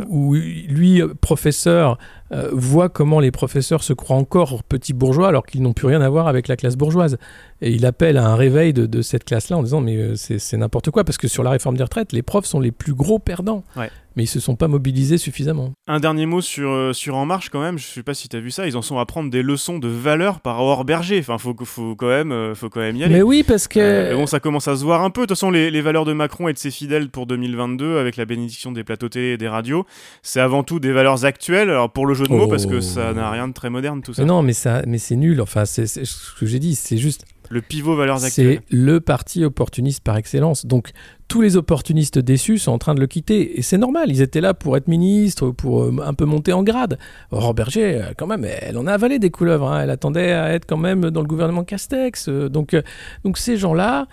où 0.10 0.34
lui, 0.34 1.01
professeur, 1.21 1.97
euh, 2.31 2.49
voit 2.53 2.89
comment 2.89 3.19
les 3.19 3.31
professeurs 3.31 3.84
se 3.84 3.93
croient 3.93 4.15
encore 4.17 4.63
petits 4.63 4.93
bourgeois 4.93 5.27
alors 5.27 5.45
qu'ils 5.45 5.62
n'ont 5.62 5.73
plus 5.73 5.88
rien 5.88 6.01
à 6.01 6.10
voir 6.10 6.27
avec 6.27 6.47
la 6.47 6.55
classe 6.55 6.75
bourgeoise. 6.75 7.17
Et 7.62 7.71
il 7.71 7.86
appelle 7.86 8.17
à 8.17 8.26
un 8.28 8.36
réveil 8.36 8.74
de, 8.74 8.86
de 8.86 9.02
cette 9.02 9.24
classe-là 9.24 9.58
en 9.58 9.63
disant 9.63 9.82
mais 9.82 9.95
euh, 9.95 10.15
c'est 10.15 10.39
c'est 10.39 10.58
n'importe 10.58 10.89
quoi, 10.91 11.04
parce 11.04 11.17
que 11.17 11.28
sur 11.28 11.43
la 11.43 11.52
réforme 11.52 11.78
des 11.78 11.84
retraites, 11.84 12.12
les 12.12 12.24
profs 12.24 12.45
sont 12.45 12.60
les 12.60 12.71
plus 12.71 12.93
gros 12.93 13.19
perdants. 13.19 13.63
Ouais. 13.76 13.89
Mais 14.17 14.24
ils 14.24 14.28
se 14.28 14.41
sont 14.41 14.58
pas 14.58 14.67
mobilisés 14.67 15.17
suffisamment. 15.17 15.71
Un 15.88 16.02
dernier 16.02 16.26
mot 16.26 16.41
sur, 16.41 16.69
euh, 16.69 16.91
sur 16.91 17.15
En 17.15 17.26
Marche 17.26 17.50
quand 17.50 17.62
même, 17.62 17.78
je 17.78 17.86
sais 17.86 18.04
pas 18.04 18.13
si 18.13 18.28
tu 18.28 18.36
as 18.36 18.41
vu 18.41 18.52
ça, 18.52 18.67
ils 18.67 18.76
en 18.76 18.82
sont 18.82 18.97
à 18.97 19.06
prendre 19.06 19.30
des 19.30 19.41
leçons 19.41 19.80
de 19.80 19.88
valeur 19.88 20.41
par 20.41 20.60
Aurore 20.60 20.84
Berger. 20.84 21.17
Enfin, 21.19 21.38
faut, 21.38 21.56
faut, 21.63 21.95
quand 21.95 22.10
même, 22.10 22.34
euh, 22.34 22.54
faut 22.54 22.69
quand 22.69 22.82
même 22.82 22.97
y 22.97 23.06
aller. 23.06 23.13
Mais 23.15 23.21
oui, 23.21 23.43
parce 23.43 23.69
que... 23.69 23.80
Euh, 23.80 24.15
bon, 24.15 24.28
ça 24.28 24.41
commence 24.41 24.67
à 24.67 24.76
se 24.76 24.84
voir 24.84 25.02
un 25.02 25.12
peu. 25.12 25.21
De 25.21 25.26
toute 25.28 25.38
façon, 25.38 25.50
les, 25.50 25.71
les 25.71 25.80
valeurs 25.82 26.04
de 26.04 26.12
Macron 26.12 26.50
et 26.50 26.54
de 26.54 26.58
ses 26.58 26.71
fidèles 26.71 27.08
pour 27.08 27.26
2022, 27.26 28.00
avec 28.00 28.17
la 28.17 28.26
bénédiction 28.26 28.74
des 28.74 28.84
plateaux 28.84 29.08
télé 29.08 29.28
et 29.28 29.38
des 29.38 29.47
radios, 29.47 29.86
c'est 30.24 30.41
avant 30.41 30.63
tout 30.63 30.82
des 30.82 30.91
valeurs 30.91 31.24
actuelles. 31.24 31.69
Alors 31.69 31.89
pour 31.89 32.06
le 32.06 32.13
jeu 32.13 32.26
de 32.26 32.34
mots, 32.34 32.47
Oh. 32.47 32.50
parce 32.50 32.65
que 32.65 32.82
ça 32.82 33.13
n'a 33.13 33.30
rien 33.30 33.47
de 33.47 33.54
très 33.54 33.69
moderne 33.69 34.02
tout 34.02 34.13
ça. 34.13 34.24
Mais 34.24 34.28
non, 34.28 34.41
mais, 34.41 34.52
ça, 34.54 34.82
mais 34.88 34.97
c'est 34.97 35.15
nul. 35.15 35.39
Enfin, 35.39 35.63
c'est 35.63 35.86
ce 35.88 36.38
que 36.38 36.45
j'ai 36.45 36.60
dit, 36.60 36.76
c'est 36.76 36.97
juste... 36.97 37.24
Le 37.51 37.61
pivot 37.61 37.95
valeurs 37.95 38.23
actuelles. 38.23 38.61
C'est 38.69 38.75
le 38.75 38.99
parti 39.01 39.43
opportuniste 39.43 40.03
par 40.03 40.15
excellence. 40.17 40.65
Donc 40.65 40.91
tous 41.27 41.41
les 41.41 41.55
opportunistes 41.57 42.17
déçus 42.19 42.57
sont 42.57 42.71
en 42.71 42.77
train 42.77 42.93
de 42.95 42.99
le 42.99 43.07
quitter. 43.07 43.57
Et 43.57 43.61
c'est 43.61 43.77
normal, 43.77 44.09
ils 44.09 44.21
étaient 44.21 44.41
là 44.41 44.53
pour 44.53 44.75
être 44.77 44.87
ministres, 44.87 45.49
pour 45.51 45.83
euh, 45.83 45.95
un 46.05 46.13
peu 46.13 46.25
monter 46.25 46.51
en 46.53 46.63
grade. 46.63 46.97
Aurore 47.31 47.53
Berger, 47.53 47.95
euh, 48.01 48.13
quand 48.17 48.27
même, 48.27 48.45
elle 48.45 48.77
en 48.77 48.87
a 48.87 48.93
avalé 48.93 49.19
des 49.19 49.29
couleuvres. 49.29 49.67
hein. 49.71 49.81
Elle 49.83 49.89
attendait 49.89 50.31
à 50.31 50.53
être 50.53 50.65
quand 50.65 50.77
même 50.77 51.09
dans 51.09 51.21
le 51.21 51.27
gouvernement 51.27 51.63
Castex. 51.63 52.27
Euh, 52.29 52.49
Donc, 52.49 52.75
donc 53.23 53.37
ces 53.37 53.57
gens-là, 53.57 54.07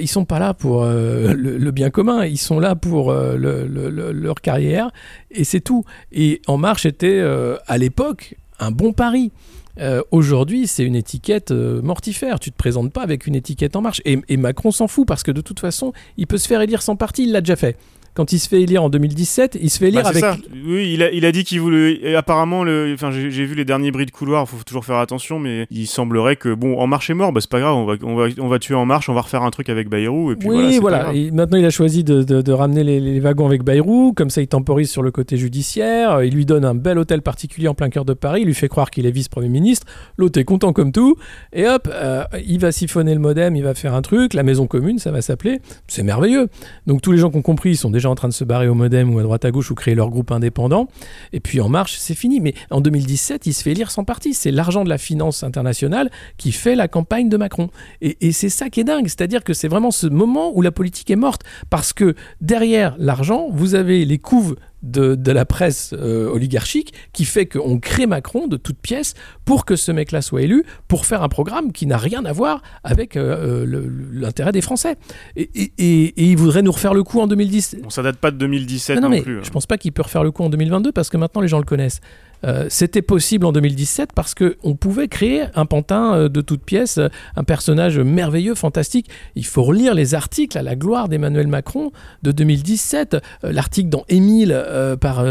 ils 0.00 0.08
sont 0.08 0.24
pas 0.24 0.38
là 0.38 0.52
pour 0.52 0.84
le, 0.84 1.32
le 1.34 1.70
bien 1.70 1.90
commun, 1.90 2.24
ils 2.26 2.36
sont 2.38 2.60
là 2.60 2.74
pour 2.74 3.12
le- 3.12 3.66
le- 3.66 3.88
le- 3.88 4.12
leur 4.12 4.40
carrière. 4.42 4.90
Et 5.30 5.44
c'est 5.44 5.60
tout. 5.60 5.84
Et 6.12 6.42
En 6.46 6.58
Marche 6.58 6.84
était, 6.86 7.20
à 7.66 7.78
l'époque, 7.78 8.34
un 8.58 8.70
bon 8.72 8.92
pari. 8.92 9.32
Euh, 9.78 10.02
Aujourd'hui, 10.10 10.66
c'est 10.66 10.84
une 10.84 10.96
étiquette 10.96 11.50
euh, 11.50 11.80
mortifère. 11.82 12.40
Tu 12.40 12.50
te 12.50 12.56
présentes 12.56 12.92
pas 12.92 13.02
avec 13.02 13.26
une 13.26 13.34
étiquette 13.34 13.76
en 13.76 13.80
marche. 13.80 14.02
Et, 14.04 14.18
et 14.28 14.36
Macron 14.36 14.70
s'en 14.70 14.88
fout 14.88 15.06
parce 15.06 15.22
que 15.22 15.30
de 15.30 15.40
toute 15.40 15.60
façon, 15.60 15.92
il 16.16 16.26
peut 16.26 16.38
se 16.38 16.48
faire 16.48 16.60
élire 16.60 16.82
sans 16.82 16.96
parti. 16.96 17.24
Il 17.24 17.32
l'a 17.32 17.40
déjà 17.40 17.56
fait. 17.56 17.76
Quand 18.14 18.32
il 18.32 18.38
se 18.38 18.48
fait 18.48 18.60
élire 18.62 18.82
en 18.82 18.90
2017, 18.90 19.58
il 19.62 19.70
se 19.70 19.78
fait 19.78 19.88
élire 19.88 20.02
Bah, 20.02 20.10
c'est 20.12 20.24
avec. 20.24 20.40
ça. 20.42 20.48
Oui, 20.66 20.92
il 20.94 21.02
a, 21.02 21.10
il 21.12 21.24
a 21.24 21.32
dit 21.32 21.44
qu'il 21.44 21.60
voulait. 21.60 21.98
et 22.02 22.14
apparemment, 22.16 22.64
le... 22.64 22.92
enfin, 22.94 23.10
j'ai 23.10 23.30
j'ai 23.30 23.44
vu 23.44 23.54
les 23.54 23.64
derniers 23.64 23.90
bris 23.92 24.04
de 24.06 24.10
couloir. 24.10 24.48
Faut 24.48 24.56
toujours 24.66 24.84
faire 24.84 24.96
attention, 24.96 25.38
mais 25.38 25.66
il 25.70 25.86
semblerait 25.86 26.36
que 26.36 26.52
bon, 26.52 26.78
En 26.78 26.86
Marche 26.86 27.08
est 27.10 27.14
mort. 27.14 27.32
Bah, 27.32 27.40
c'est 27.40 27.50
pas 27.50 27.60
grave. 27.60 27.74
On 27.74 27.84
va, 27.86 27.94
on 28.02 28.16
va, 28.16 28.26
on 28.38 28.48
va 28.48 28.58
tuer 28.58 28.74
En 28.74 28.84
Marche. 28.84 29.08
On 29.08 29.14
va 29.14 29.20
refaire 29.20 29.42
un 29.42 29.50
truc 29.50 29.68
avec 29.68 29.88
Bayrou. 29.88 30.32
Et 30.32 30.36
puis 30.36 30.48
oui, 30.48 30.78
voilà. 30.80 31.12
Et 31.14 31.30
maintenant, 31.30 31.58
il 31.58 31.64
a 31.64 31.70
choisi 31.70 32.02
de, 32.04 32.22
de- 32.22 32.42
de 32.42 32.52
ramener 32.52 32.82
les, 32.84 32.98
les 33.00 33.20
wagons 33.20 33.46
avec 33.46 33.62
Bayrou. 33.62 34.12
Comme 34.14 34.30
ça, 34.30 34.40
il 34.42 34.48
temporise 34.48 34.90
sur 34.90 35.02
le 35.02 35.10
côté 35.12 35.36
judiciaire. 35.36 36.22
Il 36.24 36.34
lui 36.34 36.46
donne 36.46 36.64
un 36.64 36.74
bel 36.74 36.98
hôtel 36.98 37.22
particulier 37.22 37.68
en 37.68 37.74
plein 37.74 37.90
cœur 37.90 38.04
de 38.04 38.14
Paris. 38.14 38.40
Il 38.42 38.46
lui 38.46 38.54
fait 38.54 38.68
croire 38.68 38.90
qu'il 38.90 39.06
est 39.06 39.10
vice-premier 39.12 39.48
ministre. 39.48 39.86
L'autre 40.16 40.38
est 40.40 40.44
content 40.44 40.72
comme 40.72 40.90
tout. 40.92 41.16
Et 41.52 41.68
hop, 41.68 41.88
euh, 41.92 42.24
il 42.46 42.58
va 42.58 42.72
siphonner 42.72 43.14
le 43.14 43.20
modem. 43.20 43.54
Il 43.56 43.62
va 43.62 43.74
faire 43.74 43.94
un 43.94 44.02
truc. 44.02 44.34
La 44.34 44.42
maison 44.42 44.66
commune, 44.66 44.98
ça 44.98 45.10
va 45.12 45.22
s'appeler. 45.22 45.60
C'est 45.86 46.02
merveilleux. 46.02 46.48
Donc, 46.86 47.02
tous 47.02 47.12
les 47.12 47.18
gens 47.18 47.30
qui 47.30 47.36
ont 47.36 47.42
compris, 47.42 47.70
ils 47.70 47.76
sont 47.76 47.90
déjà 47.90 47.99
en 48.08 48.14
train 48.14 48.28
de 48.28 48.32
se 48.32 48.44
barrer 48.44 48.68
au 48.68 48.74
modem 48.74 49.14
ou 49.14 49.18
à 49.18 49.22
droite 49.22 49.44
à 49.44 49.50
gauche 49.50 49.70
ou 49.70 49.74
créer 49.74 49.94
leur 49.94 50.10
groupe 50.10 50.30
indépendant. 50.32 50.88
Et 51.32 51.40
puis, 51.40 51.60
En 51.60 51.68
Marche, 51.68 51.96
c'est 51.98 52.14
fini. 52.14 52.40
Mais 52.40 52.54
en 52.70 52.80
2017, 52.80 53.46
il 53.46 53.52
se 53.52 53.62
fait 53.62 53.72
élire 53.72 53.90
sans 53.90 54.04
parti. 54.04 54.34
C'est 54.34 54.50
l'argent 54.50 54.84
de 54.84 54.88
la 54.88 54.98
finance 54.98 55.42
internationale 55.42 56.10
qui 56.36 56.52
fait 56.52 56.74
la 56.74 56.88
campagne 56.88 57.28
de 57.28 57.36
Macron. 57.36 57.70
Et, 58.00 58.16
et 58.20 58.32
c'est 58.32 58.48
ça 58.48 58.70
qui 58.70 58.80
est 58.80 58.84
dingue, 58.84 59.06
c'est-à-dire 59.06 59.44
que 59.44 59.54
c'est 59.54 59.68
vraiment 59.68 59.90
ce 59.90 60.06
moment 60.06 60.52
où 60.54 60.62
la 60.62 60.72
politique 60.72 61.10
est 61.10 61.16
morte, 61.16 61.42
parce 61.68 61.92
que 61.92 62.14
derrière 62.40 62.94
l'argent, 62.98 63.48
vous 63.50 63.74
avez 63.74 64.04
les 64.04 64.18
couves 64.18 64.56
de, 64.82 65.14
de 65.14 65.32
la 65.32 65.44
presse 65.44 65.94
euh, 65.98 66.28
oligarchique 66.30 66.92
qui 67.12 67.24
fait 67.24 67.46
qu'on 67.46 67.78
crée 67.78 68.06
Macron 68.06 68.46
de 68.48 68.56
toutes 68.56 68.78
pièces 68.78 69.14
pour 69.44 69.64
que 69.64 69.76
ce 69.76 69.92
mec-là 69.92 70.22
soit 70.22 70.42
élu, 70.42 70.64
pour 70.88 71.06
faire 71.06 71.22
un 71.22 71.28
programme 71.28 71.72
qui 71.72 71.86
n'a 71.86 71.98
rien 71.98 72.24
à 72.24 72.32
voir 72.32 72.62
avec 72.84 73.16
euh, 73.16 73.64
euh, 73.64 73.90
l'intérêt 74.12 74.52
des 74.52 74.60
Français. 74.60 74.96
Et, 75.36 75.50
et- 75.54 75.72
et- 75.78 76.04
et 76.06 76.24
il 76.30 76.36
voudrait 76.36 76.62
nous 76.62 76.72
refaire 76.72 76.94
le 76.94 77.02
coup 77.02 77.20
en 77.20 77.26
2010. 77.26 77.76
Bon, 77.82 77.90
ça 77.90 78.02
date 78.02 78.16
pas 78.16 78.30
de 78.30 78.36
2017 78.38 78.96
Non, 78.96 79.02
non, 79.02 79.08
non, 79.08 79.14
mais 79.16 79.22
plus. 79.22 79.38
hein. 79.38 79.42
je 79.42 79.50
pense 79.50 79.66
pas 79.66 79.76
qu'il 79.78 79.92
peut 79.92 80.02
refaire 80.02 80.24
le 80.24 80.30
coup 80.30 80.42
en 80.42 80.50
2022 80.50 80.92
parce 80.92 81.10
que 81.10 81.16
maintenant 81.16 81.40
les 81.40 81.48
gens 81.48 81.58
le 81.58 81.64
connaissent. 81.64 82.00
Euh, 82.44 82.66
C'était 82.70 83.02
possible 83.02 83.44
en 83.46 83.52
2017 83.52 84.10
parce 84.14 84.34
que 84.34 84.56
on 84.62 84.74
pouvait 84.74 85.08
créer 85.08 85.44
un 85.54 85.66
pantin 85.66 86.14
euh, 86.14 86.28
de 86.28 86.40
toutes 86.40 86.62
pièces, 86.64 86.98
euh, 86.98 87.08
un 87.36 87.44
personnage 87.44 87.98
merveilleux, 87.98 88.54
fantastique. 88.54 89.08
Il 89.34 89.44
faut 89.46 89.62
relire 89.62 89.94
les 89.94 90.14
articles 90.14 90.56
à 90.56 90.62
la 90.62 90.76
gloire 90.76 91.08
d'Emmanuel 91.08 91.46
Macron 91.48 91.92
de 92.22 92.32
2017. 92.32 93.14
Euh, 93.44 93.52
L'article 93.52 93.88
dans 93.90 94.04
Émile 94.08 94.56
par 95.00 95.24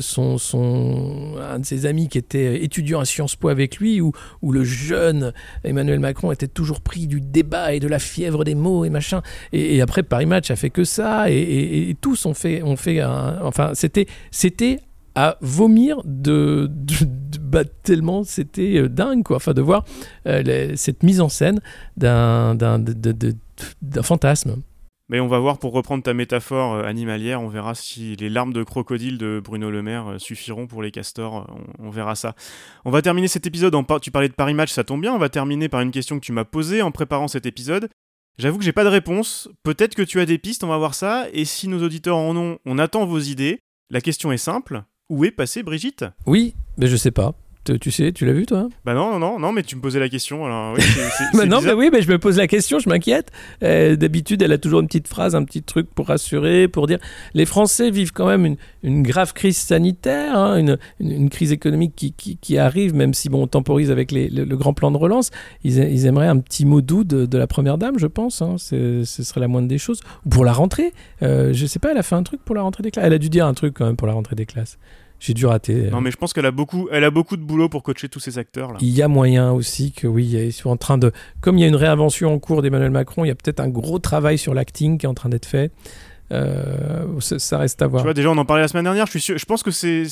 son, 0.00 1.34
un 1.40 1.58
de 1.58 1.64
ses 1.64 1.86
amis 1.86 2.08
qui 2.08 2.18
était 2.18 2.62
étudiant 2.64 3.00
à 3.00 3.04
Sciences 3.04 3.36
Po 3.36 3.48
avec 3.48 3.76
lui, 3.78 4.00
où, 4.00 4.12
le 4.50 4.64
jeune 4.64 5.32
Emmanuel 5.64 6.00
Macron 6.00 6.32
était 6.32 6.46
toujours 6.48 6.80
pris 6.80 7.06
du 7.06 7.20
débat 7.20 7.74
et 7.74 7.80
de 7.80 7.88
la 7.88 7.98
fièvre 7.98 8.44
des 8.44 8.54
mots 8.54 8.84
et 8.84 8.90
machin. 8.90 9.22
Et, 9.52 9.80
après, 9.80 10.02
Paris 10.02 10.26
Match 10.26 10.50
a 10.50 10.56
fait 10.56 10.70
que 10.70 10.84
ça, 10.84 11.30
et, 11.30 11.34
et- 11.36 11.90
et 11.90 11.94
tous 11.94 12.24
ont 12.26 12.34
fait, 12.34 12.62
ont 12.62 12.76
fait 12.76 13.00
un- 13.00 13.38
enfin, 13.42 13.72
c'était, 13.74 14.06
c'était 14.30 14.80
à 15.16 15.38
vomir 15.40 16.02
de, 16.04 16.70
bah, 17.40 17.64
tellement 17.64 18.22
c'était 18.22 18.76
euh, 18.76 18.88
dingue 18.88 19.24
quoi 19.24 19.36
enfin 19.36 19.54
de 19.54 19.62
voir 19.62 19.84
euh, 20.28 20.72
cette 20.76 21.02
mise 21.02 21.22
en 21.22 21.30
scène 21.30 21.60
d'un 21.96 22.54
fantasme 24.02 24.62
Mais 25.08 25.18
on 25.18 25.26
va 25.26 25.38
voir, 25.38 25.58
pour 25.58 25.72
reprendre 25.72 26.02
ta 26.02 26.12
métaphore 26.12 26.74
euh, 26.74 26.84
animalière, 26.84 27.40
on 27.40 27.48
verra 27.48 27.74
si 27.74 28.14
les 28.16 28.28
larmes 28.28 28.52
de 28.52 28.62
crocodile 28.62 29.16
de 29.16 29.40
Bruno 29.42 29.70
Le 29.70 29.82
Maire 29.82 30.16
suffiront 30.18 30.66
pour 30.66 30.82
les 30.82 30.90
castors. 30.90 31.50
On, 31.78 31.88
verra 31.88 32.14
ça. 32.14 32.34
On 32.84 32.90
va 32.90 33.00
terminer 33.00 33.28
cet 33.28 33.46
épisode 33.46 33.74
en. 33.74 33.84
Tu 33.98 34.10
parlais 34.10 34.28
de 34.28 34.34
Paris 34.34 34.54
Match, 34.54 34.70
ça 34.70 34.84
tombe 34.84 35.00
bien. 35.00 35.14
On 35.14 35.18
va 35.18 35.30
terminer 35.30 35.70
par 35.70 35.80
une 35.80 35.92
question 35.92 36.16
que 36.20 36.24
tu 36.24 36.32
m'as 36.32 36.44
posée 36.44 36.82
en 36.82 36.90
préparant 36.90 37.28
cet 37.28 37.46
épisode. 37.46 37.88
J'avoue 38.38 38.58
que 38.58 38.64
j'ai 38.64 38.72
pas 38.72 38.84
de 38.84 38.90
réponse. 38.90 39.48
Peut-être 39.62 39.94
que 39.94 40.02
tu 40.02 40.20
as 40.20 40.26
des 40.26 40.36
pistes, 40.36 40.62
on 40.62 40.68
va 40.68 40.76
voir 40.76 40.94
ça. 40.94 41.26
Et 41.32 41.46
si 41.46 41.68
nos 41.68 41.82
auditeurs 41.82 42.18
en 42.18 42.36
ont, 42.36 42.58
on 42.66 42.78
attend 42.78 43.06
vos 43.06 43.20
idées. 43.20 43.60
La 43.88 44.02
question 44.02 44.30
est 44.30 44.36
simple. 44.36 44.82
Où 45.08 45.24
est 45.24 45.30
passée 45.30 45.62
Brigitte? 45.62 46.04
Oui 46.26 46.54
mais 46.78 46.88
je 46.88 46.96
sais 46.96 47.10
pas 47.12 47.34
Tu 47.80 47.90
sais, 47.90 48.12
tu 48.12 48.24
l'as 48.26 48.32
vu 48.32 48.46
toi? 48.46 48.68
Bah 48.84 48.94
non, 48.94 49.10
non, 49.12 49.18
non, 49.18 49.38
non, 49.38 49.52
mais 49.52 49.62
tu 49.62 49.74
me 49.76 49.80
posais 49.80 49.98
la 49.98 50.08
question. 50.08 50.44
Alors, 50.46 50.74
oui, 50.76 50.82
Bah 51.34 51.46
non, 51.46 51.60
bah 51.62 51.74
oui, 51.76 51.90
mais 51.92 52.00
je 52.02 52.08
me 52.10 52.18
pose 52.18 52.36
la 52.38 52.46
question, 52.46 52.78
je 52.78 52.88
m'inquiète. 52.88 53.30
Euh, 53.62 53.96
D'habitude, 53.96 54.42
elle 54.42 54.52
a 54.52 54.58
toujours 54.58 54.80
une 54.80 54.86
petite 54.86 55.08
phrase, 55.08 55.34
un 55.34 55.42
petit 55.44 55.62
truc 55.62 55.88
pour 55.94 56.06
rassurer, 56.06 56.68
pour 56.68 56.86
dire. 56.86 56.98
Les 57.34 57.44
Français 57.46 57.90
vivent 57.90 58.12
quand 58.12 58.26
même 58.26 58.46
une, 58.46 58.56
une 58.82 59.02
grave 59.02 59.32
crise 59.32 59.56
sanitaire, 59.56 60.36
hein, 60.38 60.56
une, 60.58 60.78
une- 61.00 61.10
une 61.12 61.30
crise 61.30 61.50
économique 61.52 61.94
qui, 61.96 62.12
qui- 62.12 62.36
qui 62.36 62.56
arrive, 62.58 62.94
même 62.94 63.14
si 63.14 63.28
bon, 63.28 63.42
on 63.42 63.46
temporise 63.46 63.90
avec 63.90 64.12
les- 64.12 64.28
le, 64.28 64.44
le 64.44 64.56
grand 64.56 64.72
plan 64.74 64.90
de 64.90 64.96
relance. 64.96 65.30
Ils, 65.64 66.06
aimeraient 66.06 66.28
un 66.28 66.38
petit 66.38 66.64
mot 66.66 66.80
doux 66.80 67.02
de, 67.04 67.26
de 67.26 67.38
la 67.38 67.46
première 67.46 67.78
dame, 67.78 67.98
je 67.98 68.06
pense. 68.06 68.42
hein. 68.42 68.56
Ce 68.58 69.02
serait 69.04 69.40
la 69.40 69.48
moindre 69.48 69.68
des 69.68 69.78
choses. 69.78 70.00
Ou 70.24 70.28
pour 70.28 70.44
la 70.44 70.52
rentrée. 70.52 70.92
Euh, 71.22 71.52
je 71.52 71.66
sais 71.66 71.78
pas, 71.78 71.90
elle 71.90 71.98
a 71.98 72.02
fait 72.04 72.14
un 72.14 72.22
truc 72.22 72.40
pour 72.44 72.54
la 72.54 72.62
rentrée 72.62 72.82
des 72.82 72.90
classes. 72.90 73.04
Elle 73.06 73.12
a 73.12 73.18
dû 73.18 73.28
dire 73.28 73.46
un 73.46 73.54
truc 73.54 73.74
quand 73.74 73.86
même 73.86 73.96
pour 73.96 74.06
la 74.06 74.12
rentrée 74.12 74.36
des 74.36 74.46
classes. 74.46 74.78
J'ai 75.18 75.34
dû 75.34 75.46
rater. 75.46 75.90
Non, 75.90 76.00
mais 76.00 76.10
je 76.10 76.16
pense 76.16 76.32
qu'elle 76.32 76.46
a 76.46 76.50
beaucoup, 76.50 76.88
elle 76.92 77.04
a 77.04 77.10
beaucoup 77.10 77.36
de 77.36 77.42
boulot 77.42 77.68
pour 77.68 77.82
coacher 77.82 78.08
tous 78.08 78.20
ces 78.20 78.38
acteurs 78.38 78.72
là. 78.72 78.78
Il 78.80 78.90
y 78.90 79.02
a 79.02 79.08
moyen 79.08 79.50
aussi 79.50 79.92
que 79.92 80.06
oui, 80.06 80.26
ils 80.26 80.52
sont 80.52 80.70
en 80.70 80.76
train 80.76 80.98
de, 80.98 81.12
comme 81.40 81.56
il 81.56 81.62
y 81.62 81.64
a 81.64 81.68
une 81.68 81.76
réinvention 81.76 82.34
en 82.34 82.38
cours 82.38 82.62
d'Emmanuel 82.62 82.90
Macron, 82.90 83.24
il 83.24 83.28
y 83.28 83.30
a 83.30 83.34
peut-être 83.34 83.60
un 83.60 83.68
gros 83.68 83.98
travail 83.98 84.38
sur 84.38 84.52
l'acting 84.54 84.98
qui 84.98 85.06
est 85.06 85.08
en 85.08 85.14
train 85.14 85.28
d'être 85.28 85.46
fait. 85.46 85.72
Euh, 86.32 87.04
ça, 87.20 87.38
ça 87.38 87.58
reste 87.58 87.80
à 87.82 87.86
voir. 87.86 88.02
Tu 88.02 88.06
vois, 88.06 88.14
déjà, 88.14 88.30
on 88.30 88.36
en 88.36 88.44
parlait 88.44 88.62
la 88.62 88.68
semaine 88.68 88.84
dernière. 88.84 89.06
Je 89.06 89.12
suis 89.12 89.20
sûr, 89.20 89.38
je 89.38 89.44
pense 89.44 89.62
que 89.62 89.70
c'est, 89.70 90.04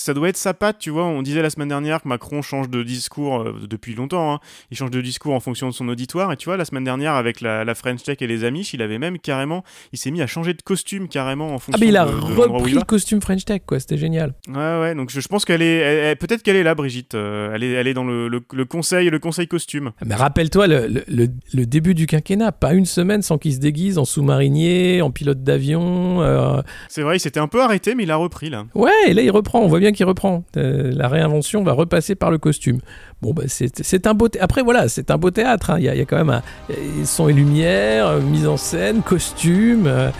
ça 0.00 0.14
doit 0.14 0.28
être 0.28 0.36
sa 0.36 0.54
patte. 0.54 0.78
Tu 0.78 0.90
vois, 0.90 1.04
on 1.04 1.22
disait 1.22 1.42
la 1.42 1.50
semaine 1.50 1.68
dernière 1.68 2.02
que 2.02 2.08
Macron 2.08 2.42
change 2.42 2.68
de 2.68 2.82
discours 2.82 3.40
euh, 3.40 3.54
depuis 3.68 3.94
longtemps. 3.94 4.34
hein. 4.34 4.40
Il 4.70 4.76
change 4.76 4.90
de 4.90 5.00
discours 5.00 5.34
en 5.34 5.40
fonction 5.40 5.68
de 5.68 5.74
son 5.74 5.88
auditoire. 5.88 6.32
Et 6.32 6.36
tu 6.36 6.46
vois, 6.46 6.56
la 6.56 6.64
semaine 6.64 6.84
dernière, 6.84 7.14
avec 7.14 7.40
la, 7.40 7.64
la 7.64 7.74
French 7.74 8.02
Tech 8.02 8.16
et 8.20 8.26
les 8.26 8.44
Amish, 8.44 8.74
il 8.74 8.82
avait 8.82 8.98
même 8.98 9.18
carrément, 9.18 9.62
il 9.92 9.98
s'est 9.98 10.10
mis 10.10 10.22
à 10.22 10.26
changer 10.26 10.54
de 10.54 10.62
costume 10.62 11.08
carrément 11.08 11.48
en 11.54 11.58
fonction. 11.58 11.72
ah 11.74 11.78
mais 11.80 11.88
il 11.88 11.96
a 11.96 12.04
de- 12.06 12.10
repris 12.12 12.70
il 12.72 12.76
le 12.76 12.82
costume 12.82 13.20
French 13.20 13.44
Tech 13.44 13.60
quoi, 13.66 13.78
c'était 13.80 13.98
génial. 13.98 14.34
Ouais, 14.48 14.54
ouais. 14.80 14.94
Donc 14.94 15.10
je, 15.10 15.20
je 15.20 15.28
pense 15.28 15.44
qu'elle 15.44 15.62
est, 15.62 15.76
elle- 15.78 15.98
elle- 15.98 16.16
peut-être 16.16 16.42
qu'elle 16.42 16.56
est 16.56 16.62
là, 16.62 16.74
Brigitte. 16.74 17.14
Euh, 17.14 17.52
elle 17.54 17.62
est, 17.64 17.72
elle 17.72 17.86
est 17.86 17.94
dans 17.94 18.04
le, 18.04 18.28
le, 18.28 18.40
le 18.52 18.64
conseil, 18.64 19.10
le 19.10 19.18
conseil 19.18 19.46
costume. 19.48 19.90
Mais 20.04 20.14
rappelle-toi 20.14 20.66
le, 20.66 21.04
le- 21.08 21.66
début 21.66 21.94
du 21.94 22.06
quinquennat, 22.06 22.52
pas 22.52 22.72
une 22.74 22.86
semaine 22.86 23.22
sans 23.22 23.38
qu'il 23.38 23.54
se 23.54 23.58
déguise 23.60 23.98
en 23.98 24.04
sous-marinier, 24.04 25.02
en 25.02 25.10
pilote 25.10 25.42
d'avion. 25.42 26.22
euh, 26.22 26.62
C'est 26.88 27.02
vrai, 27.02 27.16
il 27.16 27.20
s'était 27.20 27.40
un 27.40 27.46
peu 27.48 27.62
arrêté, 27.62 27.94
mais 27.94 28.04
il 28.04 28.10
a 28.10 28.16
repris 28.16 28.50
là. 28.50 28.64
Ouais, 28.74 28.90
et 29.08 29.14
là 29.14 29.22
il 29.22 29.30
reprend, 29.30 29.60
on 29.60 29.68
voit 29.68 29.78
bien 29.80 29.92
reprend. 30.04 30.44
Euh, 30.56 30.90
la 30.94 31.08
réinvention 31.08 31.62
va 31.62 31.72
repasser 31.72 32.14
par 32.14 32.30
le 32.30 32.38
costume. 32.38 32.80
Bon, 33.22 33.32
bah, 33.32 33.42
c'est 33.46 34.06
un 34.06 34.14
beau. 34.14 34.28
thé- 34.28 34.40
Après, 34.40 34.62
voilà, 34.62 34.88
c'est 34.88 35.10
un 35.10 35.16
beau 35.18 35.30
théâtre. 35.30 35.70
hein. 35.70 35.76
Il 35.78 35.84
y, 35.84 35.88
a- 35.88 35.94
il 35.94 35.98
y 35.98 36.02
a 36.02 36.04
quand 36.06 36.16
même 36.16 36.30
un 36.30 36.42
euh, 36.70 36.74
son 37.04 37.28
et 37.28 37.32
lumière, 37.32 38.06
euh, 38.08 38.20
mise 38.20 38.46
en 38.46 38.56
scène, 38.56 39.02
costume. 39.02 39.86
euh, 39.86 40.10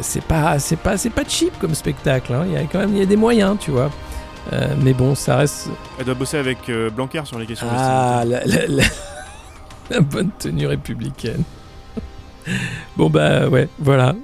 c'est 0.00 0.22
pas, 0.24 0.58
c'est 0.58 0.76
pas, 0.78 0.96
c'est 0.96 1.10
pas 1.10 1.24
cheap 1.26 1.58
comme 1.60 1.74
spectacle. 1.74 2.32
hein. 2.32 2.44
Il 2.46 2.52
y 2.52 2.56
a 2.56 2.62
quand 2.64 2.78
même, 2.78 2.92
il 2.94 2.98
y 2.98 3.02
a 3.02 3.06
des 3.06 3.16
moyens, 3.16 3.56
tu 3.60 3.70
vois. 3.70 3.90
Euh, 4.52 4.74
mais 4.82 4.94
bon, 4.94 5.14
ça 5.14 5.36
reste. 5.36 5.68
Elle 5.98 6.06
doit 6.06 6.14
bosser 6.14 6.38
avec 6.38 6.58
Blanquer 6.96 7.22
sur 7.24 7.38
les 7.38 7.46
questions 7.46 7.66
Ah, 7.70 8.24
la, 8.26 8.44
la- 8.46 8.66
la- 8.66 8.82
la 9.90 10.00
bonne 10.00 10.30
tenue 10.38 10.66
républicaine. 10.66 11.42
bon 12.96 13.10
bah 13.10 13.48
ouais, 13.48 13.68
voilà. 13.78 14.14